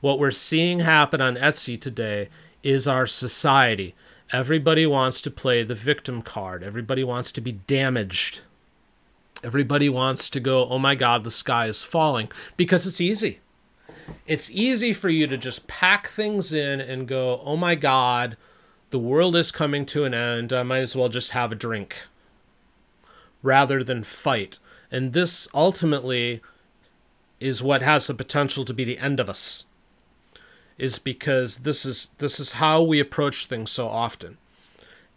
What 0.00 0.18
we're 0.18 0.30
seeing 0.30 0.80
happen 0.80 1.20
on 1.20 1.36
Etsy 1.36 1.80
today 1.80 2.28
is 2.62 2.86
our 2.86 3.06
society. 3.06 3.94
Everybody 4.32 4.86
wants 4.86 5.22
to 5.22 5.30
play 5.30 5.62
the 5.62 5.74
victim 5.74 6.20
card. 6.20 6.62
Everybody 6.62 7.02
wants 7.02 7.32
to 7.32 7.40
be 7.40 7.52
damaged. 7.52 8.40
Everybody 9.42 9.88
wants 9.88 10.28
to 10.30 10.40
go, 10.40 10.68
oh 10.68 10.78
my 10.78 10.94
God, 10.94 11.24
the 11.24 11.30
sky 11.30 11.66
is 11.66 11.82
falling 11.82 12.30
because 12.56 12.86
it's 12.86 13.00
easy. 13.00 13.40
It's 14.26 14.50
easy 14.50 14.92
for 14.92 15.08
you 15.08 15.26
to 15.26 15.38
just 15.38 15.68
pack 15.68 16.08
things 16.08 16.52
in 16.52 16.80
and 16.80 17.08
go, 17.08 17.40
oh 17.44 17.56
my 17.56 17.74
God, 17.74 18.36
the 18.90 18.98
world 18.98 19.36
is 19.36 19.50
coming 19.50 19.84
to 19.86 20.04
an 20.04 20.14
end. 20.14 20.52
I 20.52 20.62
might 20.62 20.80
as 20.80 20.96
well 20.96 21.08
just 21.08 21.32
have 21.32 21.52
a 21.52 21.56
drink 21.56 22.06
rather 23.42 23.84
than 23.84 24.02
fight. 24.02 24.58
And 24.90 25.12
this 25.12 25.48
ultimately 25.54 26.40
is 27.40 27.62
what 27.62 27.82
has 27.82 28.06
the 28.06 28.14
potential 28.14 28.64
to 28.64 28.74
be 28.74 28.84
the 28.84 28.98
end 28.98 29.20
of 29.20 29.28
us 29.28 29.64
is 30.76 30.98
because 30.98 31.58
this 31.58 31.84
is 31.84 32.10
this 32.18 32.38
is 32.38 32.52
how 32.52 32.82
we 32.82 33.00
approach 33.00 33.46
things 33.46 33.70
so 33.70 33.88
often 33.88 34.38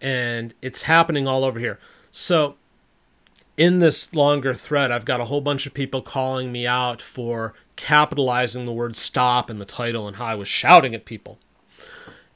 and 0.01 0.53
it's 0.61 0.83
happening 0.83 1.27
all 1.27 1.43
over 1.43 1.59
here 1.59 1.79
so 2.09 2.55
in 3.57 3.79
this 3.79 4.13
longer 4.13 4.53
thread 4.53 4.91
i've 4.91 5.05
got 5.05 5.21
a 5.21 5.25
whole 5.25 5.41
bunch 5.41 5.65
of 5.67 5.73
people 5.73 6.01
calling 6.01 6.51
me 6.51 6.65
out 6.65 7.01
for 7.01 7.53
capitalizing 7.75 8.65
the 8.65 8.71
word 8.71 8.95
stop 8.95 9.49
in 9.49 9.59
the 9.59 9.65
title 9.65 10.07
and 10.07 10.17
how 10.17 10.25
i 10.25 10.35
was 10.35 10.47
shouting 10.47 10.95
at 10.95 11.05
people 11.05 11.37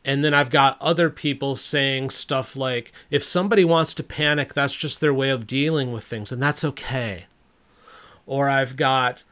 and 0.05 0.23
then 0.23 0.33
I've 0.33 0.51
got 0.51 0.79
other 0.79 1.09
people 1.09 1.55
saying 1.55 2.11
stuff 2.11 2.55
like, 2.55 2.93
if 3.09 3.23
somebody 3.23 3.65
wants 3.65 3.93
to 3.95 4.03
panic, 4.03 4.53
that's 4.53 4.75
just 4.75 5.01
their 5.01 5.13
way 5.13 5.29
of 5.29 5.47
dealing 5.47 5.91
with 5.91 6.03
things, 6.03 6.31
and 6.31 6.41
that's 6.41 6.63
okay. 6.63 7.25
Or 8.27 8.47
I've 8.47 8.75
got 8.75 9.23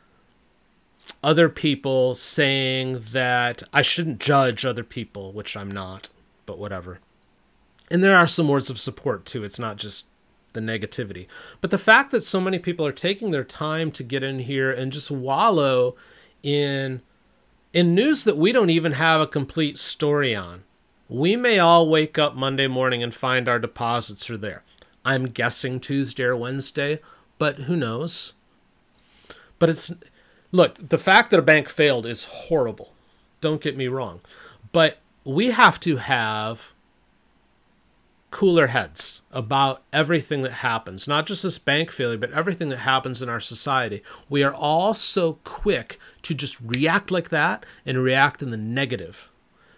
other 1.24 1.48
people 1.48 2.16
saying 2.16 3.04
that 3.12 3.62
I 3.72 3.84
shouldn't 3.84 4.20
judge 4.20 4.66
other 4.66 4.84
people, 4.84 5.32
which 5.32 5.56
I'm 5.56 5.70
not, 5.70 6.10
but 6.46 6.58
whatever. 6.58 7.00
And 7.92 8.04
there 8.04 8.16
are 8.16 8.28
some 8.28 8.48
words 8.48 8.70
of 8.70 8.80
support 8.80 9.26
too. 9.26 9.44
It's 9.44 9.60
not 9.60 9.78
just 9.78 10.08
the 10.54 10.60
negativity. 10.60 11.28
But 11.62 11.72
the 11.72 11.78
fact 11.78 12.12
that 12.12 12.24
so 12.24 12.42
many 12.42 12.58
people 12.58 12.86
are 12.86 12.92
taking 12.92 13.32
their 13.32 13.44
time 13.44 13.92
to 13.92 14.04
get 14.04 14.24
in 14.24 14.40
here 14.40 14.72
and 14.72 14.92
just 14.92 15.12
wallow 15.12 15.96
in 16.42 17.02
in 17.74 17.96
news 17.96 18.24
that 18.24 18.38
we 18.38 18.52
don't 18.52 18.70
even 18.70 18.94
have 18.94 19.20
a 19.20 19.28
complete 19.28 19.78
story 19.78 20.36
on. 20.36 20.64
We 21.10 21.36
may 21.36 21.60
all 21.60 21.90
wake 21.90 22.18
up 22.18 22.36
Monday 22.36 22.68
morning 22.68 23.04
and 23.04 23.14
find 23.14 23.50
our 23.50 23.60
deposits 23.60 24.30
are 24.30 24.38
there. 24.38 24.64
I'm 25.04 25.26
guessing 25.26 25.80
Tuesday 25.80 26.24
or 26.24 26.36
Wednesday, 26.36 27.02
but 27.38 27.62
who 27.62 27.76
knows? 27.76 28.34
But 29.60 29.70
it's 29.70 29.92
look, 30.52 30.90
the 30.90 30.98
fact 30.98 31.32
that 31.32 31.40
a 31.40 31.44
bank 31.44 31.68
failed 31.68 32.06
is 32.06 32.26
horrible. 32.26 32.94
Don't 33.42 33.62
get 33.62 33.76
me 33.76 33.88
wrong. 33.88 34.22
But 34.72 35.00
we 35.26 35.52
have 35.52 35.80
to 35.82 35.98
have 35.98 36.73
cooler 38.34 38.68
heads 38.68 39.22
about 39.32 39.84
everything 39.94 40.42
that 40.42 40.54
happens, 40.54 41.08
not 41.08 41.28
just 41.28 41.44
this 41.44 41.60
bank 41.60 41.92
failure, 41.92 42.18
but 42.18 42.32
everything 42.32 42.70
that 42.70 42.78
happens 42.78 43.22
in 43.22 43.30
our 43.30 43.40
society. 43.40 44.02
We 44.28 44.42
are 44.42 44.54
all 44.54 44.96
so 44.96 45.38
quick 45.44 46.00
to 46.24 46.34
just 46.34 46.60
react 46.60 47.12
like 47.12 47.30
that 47.30 47.64
and 47.86 48.04
react 48.04 48.42
in 48.42 48.50
the 48.50 48.58
negative 48.58 49.30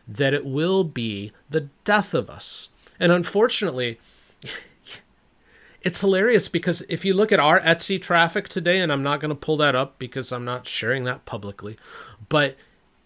that 0.08 0.34
it 0.34 0.46
will 0.46 0.86
be 0.86 1.34
the 1.50 1.68
death 1.84 2.14
of 2.14 2.30
us. 2.30 2.70
And 2.98 3.12
unfortunately, 3.12 4.00
it's 5.82 6.00
hilarious 6.00 6.48
because 6.48 6.82
if 6.88 7.04
you 7.04 7.14
look 7.14 7.34
at 7.34 7.42
our 7.42 7.60
Etsy 7.60 8.02
traffic 8.02 8.48
today, 8.48 8.80
and 8.80 8.90
I'm 8.90 9.04
not 9.04 9.20
going 9.20 9.30
to 9.30 9.36
pull 9.36 9.58
that 9.58 9.76
up 9.76 10.00
because 10.00 10.32
I'm 10.32 10.46
not 10.46 10.66
sharing 10.66 11.04
that 11.04 11.26
publicly, 11.26 11.76
but 12.30 12.56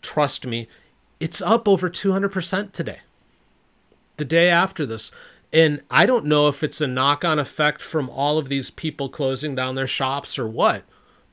trust 0.04 0.46
me, 0.46 0.68
it's 1.20 1.42
up 1.42 1.68
over 1.68 1.90
200% 1.90 2.72
today. 2.72 3.00
The 4.18 4.26
day 4.26 4.50
after 4.50 4.86
this. 4.86 5.12
And 5.52 5.82
I 5.90 6.06
don't 6.06 6.26
know 6.26 6.48
if 6.48 6.64
it's 6.64 6.82
a 6.82 6.88
knock 6.88 7.26
on 7.26 7.40
effect 7.40 7.82
from 7.82 8.10
all 8.10 8.38
of 8.38 8.50
these 8.50 8.70
people 8.70 9.10
closing 9.10 9.56
down 9.56 9.76
their 9.76 9.88
shops 9.88 10.38
or 10.38 10.48
what, 10.48 10.84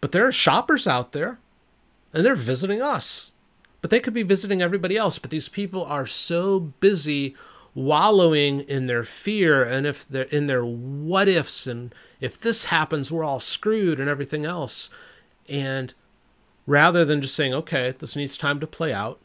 but 0.01 0.13
there 0.13 0.27
are 0.27 0.33
shoppers 0.33 0.87
out 0.87 1.13
there 1.13 1.39
and 2.13 2.25
they're 2.25 2.35
visiting 2.35 2.81
us. 2.81 3.33
But 3.83 3.91
they 3.91 4.01
could 4.01 4.15
be 4.15 4.23
visiting 4.23 4.63
everybody 4.63 4.97
else. 4.97 5.19
But 5.19 5.31
these 5.31 5.49
people 5.49 5.85
are 5.85 6.07
so 6.07 6.61
busy 6.81 7.37
wallowing 7.77 8.63
in 8.63 8.87
their 8.87 9.05
fear 9.05 9.63
and 9.63 9.87
if 9.87 10.09
they're 10.09 10.23
in 10.25 10.47
their 10.47 10.65
what 10.65 11.29
ifs 11.29 11.67
and 11.67 11.95
if 12.23 12.39
this 12.39 12.65
happens 12.65 13.13
we're 13.13 13.23
all 13.23 13.39
screwed 13.39 14.01
and 14.01 14.09
everything 14.09 14.47
else 14.47 14.89
and 15.47 15.93
rather 16.67 17.05
than 17.05 17.21
just 17.21 17.35
saying 17.35 17.53
okay 17.53 17.95
this 17.99 18.17
needs 18.17 18.39
time 18.39 18.59
to 18.59 18.67
play 18.67 18.95
out 18.95 19.21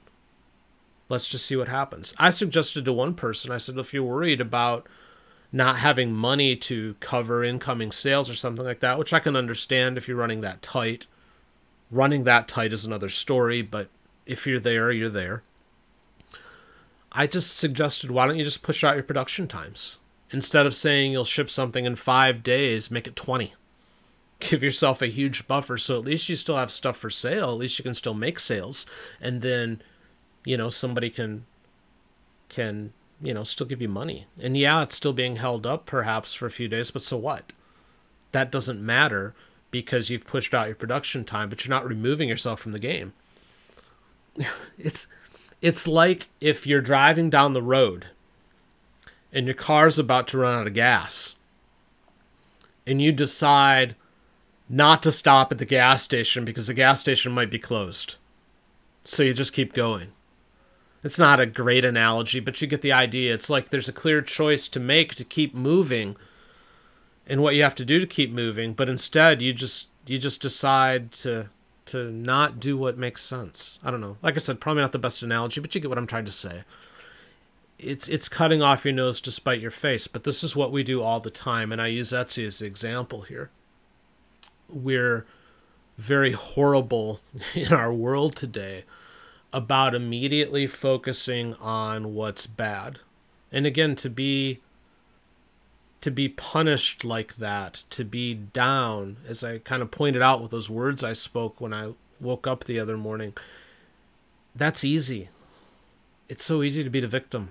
let's 1.11 1.27
just 1.27 1.45
see 1.45 1.55
what 1.55 1.67
happens 1.67 2.13
i 2.17 2.29
suggested 2.29 2.85
to 2.85 2.93
one 2.93 3.13
person 3.13 3.51
i 3.51 3.57
said 3.57 3.77
if 3.77 3.93
you're 3.93 4.03
worried 4.03 4.41
about 4.41 4.87
not 5.51 5.77
having 5.77 6.13
money 6.13 6.55
to 6.55 6.95
cover 6.99 7.43
incoming 7.43 7.91
sales 7.91 8.29
or 8.29 8.35
something 8.35 8.65
like 8.65 8.79
that 8.79 8.97
which 8.97 9.13
i 9.13 9.19
can 9.19 9.35
understand 9.35 9.97
if 9.97 10.07
you're 10.07 10.17
running 10.17 10.41
that 10.41 10.61
tight 10.61 11.07
running 11.91 12.23
that 12.23 12.47
tight 12.47 12.73
is 12.73 12.85
another 12.85 13.09
story 13.09 13.61
but 13.61 13.89
if 14.25 14.47
you're 14.47 14.59
there 14.59 14.91
you're 14.91 15.09
there 15.09 15.43
I 17.11 17.27
just 17.27 17.57
suggested 17.57 18.11
why 18.11 18.25
don't 18.25 18.37
you 18.37 18.43
just 18.43 18.63
push 18.63 18.83
out 18.83 18.95
your 18.95 19.03
production 19.03 19.47
times? 19.47 19.99
Instead 20.31 20.65
of 20.65 20.73
saying 20.73 21.11
you'll 21.11 21.25
ship 21.25 21.49
something 21.49 21.85
in 21.85 21.97
five 21.97 22.41
days, 22.41 22.89
make 22.89 23.05
it 23.05 23.17
20. 23.17 23.53
Give 24.39 24.63
yourself 24.63 25.01
a 25.01 25.07
huge 25.07 25.45
buffer 25.45 25.77
so 25.77 25.99
at 25.99 26.05
least 26.05 26.29
you 26.29 26.35
still 26.37 26.55
have 26.55 26.71
stuff 26.71 26.97
for 26.97 27.09
sale. 27.09 27.51
At 27.51 27.57
least 27.57 27.77
you 27.77 27.83
can 27.83 27.93
still 27.93 28.13
make 28.13 28.39
sales. 28.39 28.85
And 29.19 29.41
then, 29.41 29.81
you 30.43 30.57
know, 30.57 30.69
somebody 30.69 31.09
can, 31.09 31.45
can, 32.49 32.93
you 33.21 33.33
know, 33.33 33.43
still 33.43 33.67
give 33.67 33.81
you 33.81 33.89
money. 33.89 34.25
And 34.39 34.57
yeah, 34.57 34.81
it's 34.81 34.95
still 34.95 35.13
being 35.13 35.37
held 35.37 35.65
up 35.65 35.85
perhaps 35.85 36.33
for 36.33 36.45
a 36.45 36.51
few 36.51 36.67
days, 36.67 36.91
but 36.91 37.01
so 37.01 37.17
what? 37.17 37.53
That 38.31 38.51
doesn't 38.51 38.83
matter 38.83 39.35
because 39.71 40.09
you've 40.09 40.27
pushed 40.27 40.53
out 40.53 40.67
your 40.67 40.75
production 40.75 41.23
time, 41.23 41.49
but 41.49 41.63
you're 41.63 41.75
not 41.75 41.87
removing 41.87 42.29
yourself 42.29 42.59
from 42.59 42.73
the 42.73 42.79
game. 42.79 43.13
It's 44.77 45.07
it's 45.61 45.87
like 45.87 46.29
if 46.39 46.65
you're 46.65 46.81
driving 46.81 47.29
down 47.29 47.53
the 47.53 47.61
road 47.61 48.07
and 49.31 49.45
your 49.45 49.53
car's 49.53 49.99
about 49.99 50.27
to 50.29 50.39
run 50.39 50.59
out 50.59 50.65
of 50.65 50.73
gas 50.73 51.35
and 52.87 52.99
you 52.99 53.11
decide 53.11 53.95
not 54.67 55.03
to 55.03 55.11
stop 55.11 55.51
at 55.51 55.59
the 55.59 55.65
gas 55.65 56.01
station 56.01 56.45
because 56.45 56.67
the 56.67 56.73
gas 56.73 56.99
station 56.99 57.31
might 57.31 57.51
be 57.51 57.59
closed. 57.59 58.15
So 59.05 59.21
you 59.21 59.33
just 59.33 59.53
keep 59.53 59.73
going. 59.73 60.13
It's 61.03 61.17
not 61.19 61.39
a 61.39 61.45
great 61.45 61.83
analogy, 61.83 62.39
but 62.39 62.61
you 62.61 62.67
get 62.67 62.81
the 62.81 62.91
idea. 62.91 63.33
It's 63.33 63.49
like 63.49 63.69
there's 63.69 63.89
a 63.89 63.93
clear 63.93 64.21
choice 64.21 64.67
to 64.69 64.79
make 64.79 65.15
to 65.15 65.23
keep 65.23 65.53
moving. 65.55 66.15
and 67.27 67.41
what 67.41 67.55
you 67.55 67.63
have 67.63 67.75
to 67.75 67.85
do 67.85 67.99
to 67.99 68.07
keep 68.07 68.31
moving, 68.31 68.73
but 68.73 68.89
instead 68.89 69.41
you 69.41 69.53
just 69.53 69.87
you 70.05 70.17
just 70.17 70.41
decide 70.41 71.11
to 71.11 71.47
to 71.85 72.11
not 72.11 72.59
do 72.59 72.77
what 72.77 72.97
makes 72.97 73.23
sense. 73.23 73.79
I 73.83 73.91
don't 73.91 74.01
know. 74.01 74.17
Like 74.21 74.35
I 74.35 74.39
said, 74.39 74.59
probably 74.61 74.81
not 74.81 74.91
the 74.91 74.99
best 74.99 75.23
analogy, 75.23 75.61
but 75.61 75.73
you 75.73 75.81
get 75.81 75.89
what 75.89 75.97
I'm 75.97 76.07
trying 76.07 76.25
to 76.25 76.31
say. 76.31 76.63
It's 77.79 78.07
it's 78.07 78.29
cutting 78.29 78.61
off 78.61 78.85
your 78.85 78.93
nose 78.93 79.19
to 79.21 79.31
spite 79.31 79.59
your 79.61 79.71
face, 79.71 80.07
but 80.07 80.23
this 80.23 80.43
is 80.43 80.55
what 80.55 80.71
we 80.71 80.83
do 80.83 81.01
all 81.01 81.19
the 81.19 81.31
time, 81.31 81.71
and 81.71 81.81
I 81.81 81.87
use 81.87 82.11
Etsy 82.11 82.45
as 82.45 82.59
the 82.59 82.65
example 82.67 83.21
here. 83.21 83.49
We're 84.69 85.25
very 85.97 86.31
horrible 86.31 87.21
in 87.55 87.73
our 87.73 87.91
world 87.93 88.35
today 88.35 88.83
about 89.53 89.95
immediately 89.95 90.67
focusing 90.67 91.53
on 91.55 92.13
what's 92.13 92.47
bad. 92.47 92.99
And 93.51 93.65
again, 93.65 93.95
to 93.97 94.09
be 94.09 94.61
to 96.01 96.09
be 96.09 96.27
punished 96.27 97.05
like 97.05 97.35
that, 97.35 97.83
to 97.91 98.03
be 98.03 98.33
down, 98.33 99.17
as 99.27 99.43
I 99.43 99.59
kind 99.59 99.83
of 99.83 99.91
pointed 99.91 100.21
out 100.23 100.41
with 100.41 100.49
those 100.49 100.69
words 100.69 101.03
I 101.03 101.13
spoke 101.13 101.61
when 101.61 101.73
I 101.73 101.93
woke 102.19 102.47
up 102.47 102.63
the 102.63 102.79
other 102.79 102.97
morning, 102.97 103.33
that's 104.55 104.83
easy. 104.83 105.29
It's 106.27 106.43
so 106.43 106.63
easy 106.63 106.83
to 106.83 106.89
be 106.89 107.01
the 107.01 107.07
victim. 107.07 107.49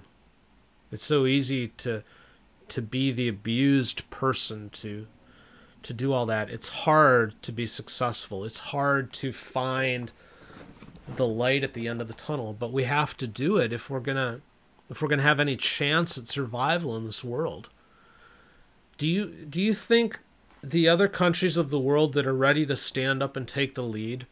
It's 0.91 1.05
so 1.05 1.27
easy 1.27 1.69
to 1.79 2.03
to 2.69 2.83
be 2.83 3.11
the 3.11 3.29
abused 3.29 4.09
person 4.11 4.71
to 4.71 5.07
to 5.83 5.93
do 5.93 6.13
all 6.13 6.27
that. 6.27 6.51
It's 6.51 6.69
hard 6.69 7.41
to 7.43 7.53
be 7.53 7.67
successful. 7.67 8.45
It's 8.45 8.59
hard 8.59 9.13
to 9.15 9.33
find 9.33 10.13
the 11.17 11.27
light 11.27 11.65
at 11.65 11.75
the 11.75 11.89
end 11.89 12.01
of 12.01 12.09
the 12.09 12.15
tunnel, 12.15 12.55
but 12.59 12.73
we 12.73 12.85
have 12.85 13.17
to 13.19 13.27
do 13.27 13.57
it 13.57 13.73
if 13.73 13.91
we're 13.91 14.01
to 14.01 14.41
if 14.91 15.01
we're 15.01 15.09
to 15.09 15.23
have 15.23 15.39
any 15.41 15.57
chance 15.57 16.19
at 16.19 16.27
survival 16.27 16.97
in 16.97 17.05
this 17.05 17.23
world. 17.23 17.69
Do 18.99 19.09
you 19.09 19.27
do 19.49 19.63
you 19.63 19.73
think 19.73 20.19
the 20.63 20.89
other 20.89 21.09
countries 21.09 21.57
of 21.57 21.71
the 21.71 21.81
world 21.81 22.13
that 22.15 22.27
are 22.27 22.35
ready 22.35 22.67
to 22.67 22.77
stand 22.77 23.23
up 23.23 23.37
and 23.37 23.49
take 23.49 23.75
the 23.75 23.83
lead, 23.83 24.27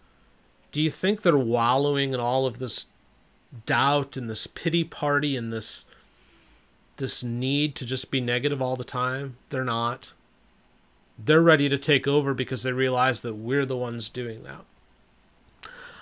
do 0.72 0.82
you 0.82 0.90
think 0.90 1.22
they're 1.22 1.38
wallowing 1.38 2.12
in 2.12 2.20
all 2.20 2.46
of 2.46 2.58
this 2.58 2.86
doubt 3.64 4.16
and 4.16 4.28
this 4.28 4.46
pity 4.46 4.84
party 4.84 5.36
and 5.36 5.52
this 5.52 5.86
this 6.98 7.22
need 7.22 7.76
to 7.76 7.86
just 7.86 8.10
be 8.10 8.20
negative 8.20 8.60
all 8.60 8.76
the 8.76 8.84
time? 8.84 9.36
They're 9.50 9.64
not. 9.64 10.12
They're 11.18 11.42
ready 11.42 11.68
to 11.68 11.78
take 11.78 12.06
over 12.06 12.34
because 12.34 12.62
they 12.62 12.72
realize 12.72 13.22
that 13.22 13.34
we're 13.34 13.66
the 13.66 13.76
ones 13.76 14.08
doing 14.08 14.42
that. 14.44 14.64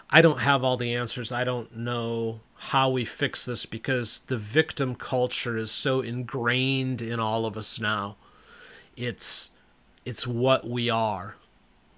I 0.09 0.23
don't 0.23 0.38
have 0.38 0.62
all 0.62 0.77
the 0.77 0.95
answers. 0.95 1.33
I 1.33 1.45
don't 1.45 1.77
know 1.77 2.40
how 2.57 2.90
we 2.90 3.05
fix 3.05 3.45
this 3.45 3.66
because 3.66 4.21
the 4.29 4.37
victim 4.37 4.95
culture 4.95 5.57
is 5.57 5.71
so 5.71 6.01
ingrained 6.01 7.03
in 7.03 7.19
all 7.19 7.45
of 7.45 7.57
us 7.57 7.81
now. 7.81 8.16
It's 8.97 9.51
it's 10.05 10.27
what 10.27 10.69
we 10.69 10.88
are. 10.88 11.37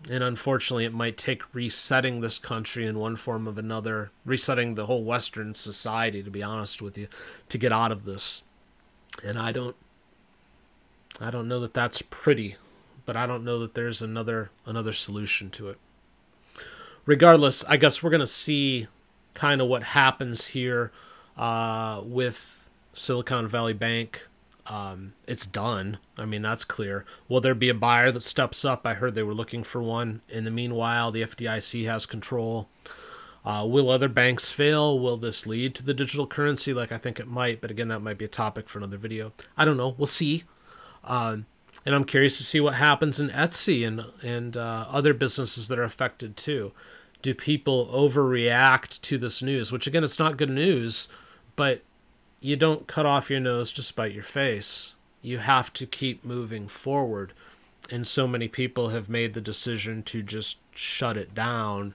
And 0.08 0.22
unfortunately, 0.24 0.84
it 0.84 0.94
might 0.94 1.18
take 1.18 1.54
resetting 1.54 2.20
this 2.20 2.38
country 2.38 2.86
in 2.86 2.98
one 2.98 3.16
form 3.16 3.46
of 3.46 3.58
another, 3.58 4.10
resetting 4.24 4.74
the 4.74 4.86
whole 4.86 5.04
Western 5.04 5.54
society, 5.54 6.22
to 6.22 6.30
be 6.30 6.42
honest 6.42 6.80
with 6.80 6.96
you, 6.96 7.08
to 7.48 7.58
get 7.58 7.72
out 7.72 7.90
of 7.90 8.04
this. 8.04 8.42
And 9.24 9.38
I 9.38 9.50
don't, 9.50 9.74
I 11.20 11.30
don't 11.30 11.48
know 11.48 11.58
that 11.60 11.74
that's 11.74 12.00
pretty, 12.00 12.56
but 13.04 13.16
I 13.16 13.26
don't 13.26 13.44
know 13.44 13.58
that 13.58 13.74
there's 13.74 14.00
another 14.00 14.50
another 14.64 14.92
solution 14.92 15.50
to 15.50 15.68
it 15.68 15.78
regardless, 17.08 17.64
I 17.64 17.78
guess 17.78 18.02
we're 18.02 18.10
to 18.20 18.26
see 18.26 18.86
kind 19.32 19.62
of 19.62 19.66
what 19.66 19.82
happens 19.82 20.48
here 20.48 20.92
uh, 21.38 22.02
with 22.04 22.68
Silicon 22.92 23.48
Valley 23.48 23.72
Bank. 23.72 24.28
Um, 24.66 25.14
it's 25.26 25.46
done. 25.46 25.96
I 26.18 26.26
mean, 26.26 26.42
that's 26.42 26.64
clear. 26.64 27.06
Will 27.26 27.40
there 27.40 27.54
be 27.54 27.70
a 27.70 27.74
buyer 27.74 28.12
that 28.12 28.20
steps 28.20 28.62
up? 28.62 28.86
I 28.86 28.92
heard 28.92 29.14
they 29.14 29.22
were 29.22 29.32
looking 29.32 29.64
for 29.64 29.82
one. 29.82 30.20
In 30.28 30.44
the 30.44 30.50
meanwhile, 30.50 31.10
the 31.10 31.22
FDIC 31.22 31.86
has 31.86 32.04
control. 32.04 32.68
Uh, 33.42 33.64
will 33.66 33.88
other 33.88 34.10
banks 34.10 34.50
fail? 34.50 34.98
Will 34.98 35.16
this 35.16 35.46
lead 35.46 35.74
to 35.76 35.82
the 35.82 35.94
digital 35.94 36.26
currency? 36.26 36.74
Like 36.74 36.92
I 36.92 36.98
think 36.98 37.18
it 37.18 37.26
might, 37.26 37.62
but 37.62 37.70
again, 37.70 37.88
that 37.88 38.00
might 38.00 38.18
be 38.18 38.26
a 38.26 38.28
topic 38.28 38.68
for 38.68 38.78
another 38.78 38.98
video. 38.98 39.32
I 39.56 39.64
don't 39.64 39.78
know. 39.78 39.94
We'll 39.96 40.06
see. 40.06 40.44
Uh, 41.02 41.38
and 41.88 41.96
I'm 41.96 42.04
curious 42.04 42.36
to 42.36 42.44
see 42.44 42.60
what 42.60 42.74
happens 42.74 43.18
in 43.18 43.30
Etsy 43.30 43.86
and 43.86 44.04
and 44.22 44.56
uh, 44.56 44.86
other 44.90 45.14
businesses 45.14 45.68
that 45.68 45.78
are 45.78 45.84
affected 45.84 46.36
too 46.36 46.72
do 47.22 47.34
people 47.34 47.86
overreact 47.92 49.00
to 49.02 49.18
this 49.18 49.42
news? 49.42 49.72
Which 49.72 49.86
again, 49.86 50.04
it's 50.04 50.18
not 50.18 50.36
good 50.36 50.50
news, 50.50 51.08
but 51.56 51.82
you 52.40 52.56
don't 52.56 52.86
cut 52.86 53.06
off 53.06 53.30
your 53.30 53.40
nose 53.40 53.72
to 53.72 53.82
spite 53.82 54.12
your 54.12 54.22
face. 54.22 54.96
You 55.20 55.38
have 55.38 55.72
to 55.74 55.86
keep 55.86 56.24
moving 56.24 56.68
forward. 56.68 57.32
And 57.90 58.06
so 58.06 58.28
many 58.28 58.48
people 58.48 58.90
have 58.90 59.08
made 59.08 59.34
the 59.34 59.40
decision 59.40 60.02
to 60.04 60.22
just 60.22 60.58
shut 60.74 61.16
it 61.16 61.34
down 61.34 61.94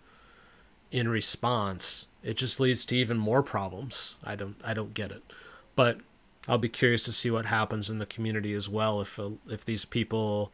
in 0.92 1.08
response. 1.08 2.08
It 2.24 2.36
just 2.36 2.60
leads 2.60 2.84
to 2.86 2.98
even 2.98 3.18
more 3.18 3.44
problems. 3.44 4.18
I 4.24 4.36
don't 4.36 4.56
I 4.64 4.74
don't 4.74 4.94
get 4.94 5.12
it. 5.12 5.24
But 5.76 6.00
I'll 6.48 6.58
be 6.58 6.70
curious 6.70 7.04
to 7.06 7.14
see 7.14 7.32
what 7.32 7.46
happens 7.46 7.90
in 7.90 8.00
the 8.00 8.06
community 8.06 8.54
as 8.54 8.68
well 8.68 9.02
if 9.02 9.18
uh, 9.20 9.32
if 9.50 9.64
these 9.64 9.86
people 9.86 10.52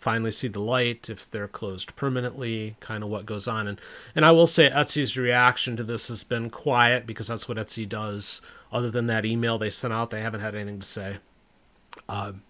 finally 0.00 0.30
see 0.30 0.48
the 0.48 0.60
light, 0.60 1.10
if 1.10 1.28
they're 1.30 1.48
closed 1.48 1.96
permanently, 1.96 2.76
kind 2.80 3.02
of 3.02 3.10
what 3.10 3.26
goes 3.26 3.48
on. 3.48 3.66
And 3.66 3.80
and 4.14 4.24
I 4.24 4.30
will 4.30 4.46
say 4.46 4.70
Etsy's 4.70 5.16
reaction 5.16 5.76
to 5.76 5.84
this 5.84 6.08
has 6.08 6.22
been 6.24 6.50
quiet 6.50 7.06
because 7.06 7.28
that's 7.28 7.48
what 7.48 7.58
Etsy 7.58 7.88
does. 7.88 8.42
Other 8.70 8.90
than 8.90 9.06
that 9.06 9.24
email 9.24 9.58
they 9.58 9.70
sent 9.70 9.94
out, 9.94 10.10
they 10.10 10.20
haven't 10.20 10.40
had 10.40 10.54
anything 10.54 10.80
to 10.80 10.86
say. 10.86 11.16
Um, 12.08 12.42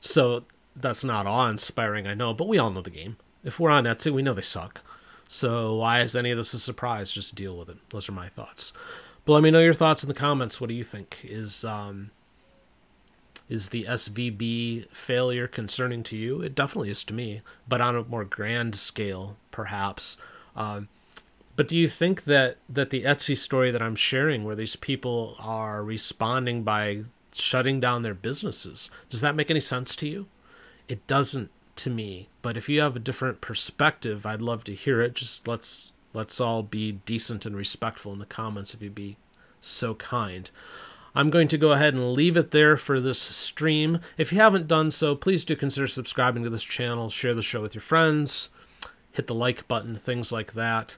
so 0.00 0.44
that's 0.74 1.04
not 1.04 1.26
awe-inspiring, 1.26 2.06
I 2.06 2.14
know, 2.14 2.34
but 2.34 2.48
we 2.48 2.58
all 2.58 2.70
know 2.70 2.82
the 2.82 2.90
game. 2.90 3.16
If 3.44 3.60
we're 3.60 3.70
on 3.70 3.84
Etsy, 3.84 4.12
we 4.12 4.22
know 4.22 4.34
they 4.34 4.42
suck. 4.42 4.80
So 5.28 5.76
why 5.76 6.00
is 6.00 6.16
any 6.16 6.30
of 6.30 6.36
this 6.36 6.52
a 6.52 6.58
surprise? 6.58 7.12
Just 7.12 7.34
deal 7.34 7.56
with 7.56 7.68
it. 7.68 7.76
Those 7.90 8.08
are 8.08 8.12
my 8.12 8.28
thoughts. 8.28 8.72
But 9.24 9.34
let 9.34 9.42
me 9.42 9.50
know 9.50 9.60
your 9.60 9.74
thoughts 9.74 10.02
in 10.02 10.08
the 10.08 10.14
comments. 10.14 10.60
What 10.60 10.68
do 10.68 10.74
you 10.74 10.82
think? 10.82 11.20
Is 11.24 11.64
um, 11.64 12.10
is 13.48 13.68
the 13.68 13.84
SVB 13.84 14.88
failure 14.90 15.46
concerning 15.46 16.02
to 16.04 16.16
you? 16.16 16.40
It 16.40 16.54
definitely 16.54 16.90
is 16.90 17.04
to 17.04 17.14
me, 17.14 17.42
but 17.68 17.80
on 17.80 17.96
a 17.96 18.04
more 18.04 18.24
grand 18.24 18.74
scale, 18.74 19.36
perhaps. 19.50 20.16
Um, 20.56 20.88
but 21.54 21.68
do 21.68 21.76
you 21.78 21.86
think 21.86 22.24
that 22.24 22.56
that 22.68 22.90
the 22.90 23.04
Etsy 23.04 23.36
story 23.36 23.70
that 23.70 23.82
I'm 23.82 23.96
sharing, 23.96 24.44
where 24.44 24.56
these 24.56 24.76
people 24.76 25.36
are 25.38 25.84
responding 25.84 26.62
by 26.62 27.04
shutting 27.32 27.78
down 27.78 28.02
their 28.02 28.14
businesses, 28.14 28.90
does 29.08 29.20
that 29.20 29.36
make 29.36 29.50
any 29.50 29.60
sense 29.60 29.94
to 29.96 30.08
you? 30.08 30.26
It 30.88 31.06
doesn't 31.06 31.50
to 31.76 31.90
me. 31.90 32.28
But 32.42 32.56
if 32.56 32.68
you 32.68 32.80
have 32.80 32.96
a 32.96 33.00
different 33.00 33.40
perspective, 33.40 34.26
I'd 34.26 34.42
love 34.42 34.64
to 34.64 34.74
hear 34.74 35.00
it. 35.00 35.14
Just 35.14 35.46
let's 35.46 35.92
let's 36.12 36.40
all 36.40 36.62
be 36.62 36.92
decent 36.92 37.46
and 37.46 37.56
respectful 37.56 38.12
in 38.12 38.18
the 38.18 38.26
comments 38.26 38.74
if 38.74 38.82
you'd 38.82 38.94
be 38.94 39.16
so 39.60 39.94
kind. 39.94 40.50
I'm 41.14 41.30
going 41.30 41.48
to 41.48 41.58
go 41.58 41.72
ahead 41.72 41.94
and 41.94 42.12
leave 42.12 42.36
it 42.36 42.52
there 42.52 42.76
for 42.76 42.98
this 42.98 43.18
stream. 43.18 44.00
If 44.16 44.32
you 44.32 44.38
haven't 44.38 44.68
done 44.68 44.90
so, 44.90 45.14
please 45.14 45.44
do 45.44 45.54
consider 45.54 45.86
subscribing 45.86 46.42
to 46.44 46.50
this 46.50 46.64
channel, 46.64 47.10
share 47.10 47.34
the 47.34 47.42
show 47.42 47.60
with 47.60 47.74
your 47.74 47.82
friends, 47.82 48.48
hit 49.12 49.26
the 49.26 49.34
like 49.34 49.68
button, 49.68 49.96
things 49.96 50.32
like 50.32 50.54
that. 50.54 50.96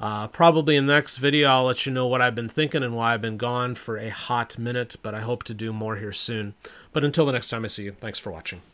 Uh, 0.00 0.26
probably 0.28 0.76
in 0.76 0.86
the 0.86 0.94
next 0.94 1.18
video, 1.18 1.48
I'll 1.48 1.64
let 1.64 1.86
you 1.86 1.92
know 1.92 2.06
what 2.06 2.20
I've 2.20 2.34
been 2.34 2.48
thinking 2.48 2.82
and 2.82 2.96
why 2.96 3.14
I've 3.14 3.22
been 3.22 3.36
gone 3.36 3.74
for 3.74 3.96
a 3.96 4.08
hot 4.10 4.58
minute, 4.58 4.96
but 5.02 5.14
I 5.14 5.20
hope 5.20 5.44
to 5.44 5.54
do 5.54 5.72
more 5.72 5.96
here 5.96 6.12
soon. 6.12 6.54
But 6.92 7.04
until 7.04 7.26
the 7.26 7.32
next 7.32 7.48
time 7.48 7.64
I 7.64 7.68
see 7.68 7.84
you, 7.84 7.92
thanks 8.00 8.18
for 8.18 8.32
watching. 8.32 8.73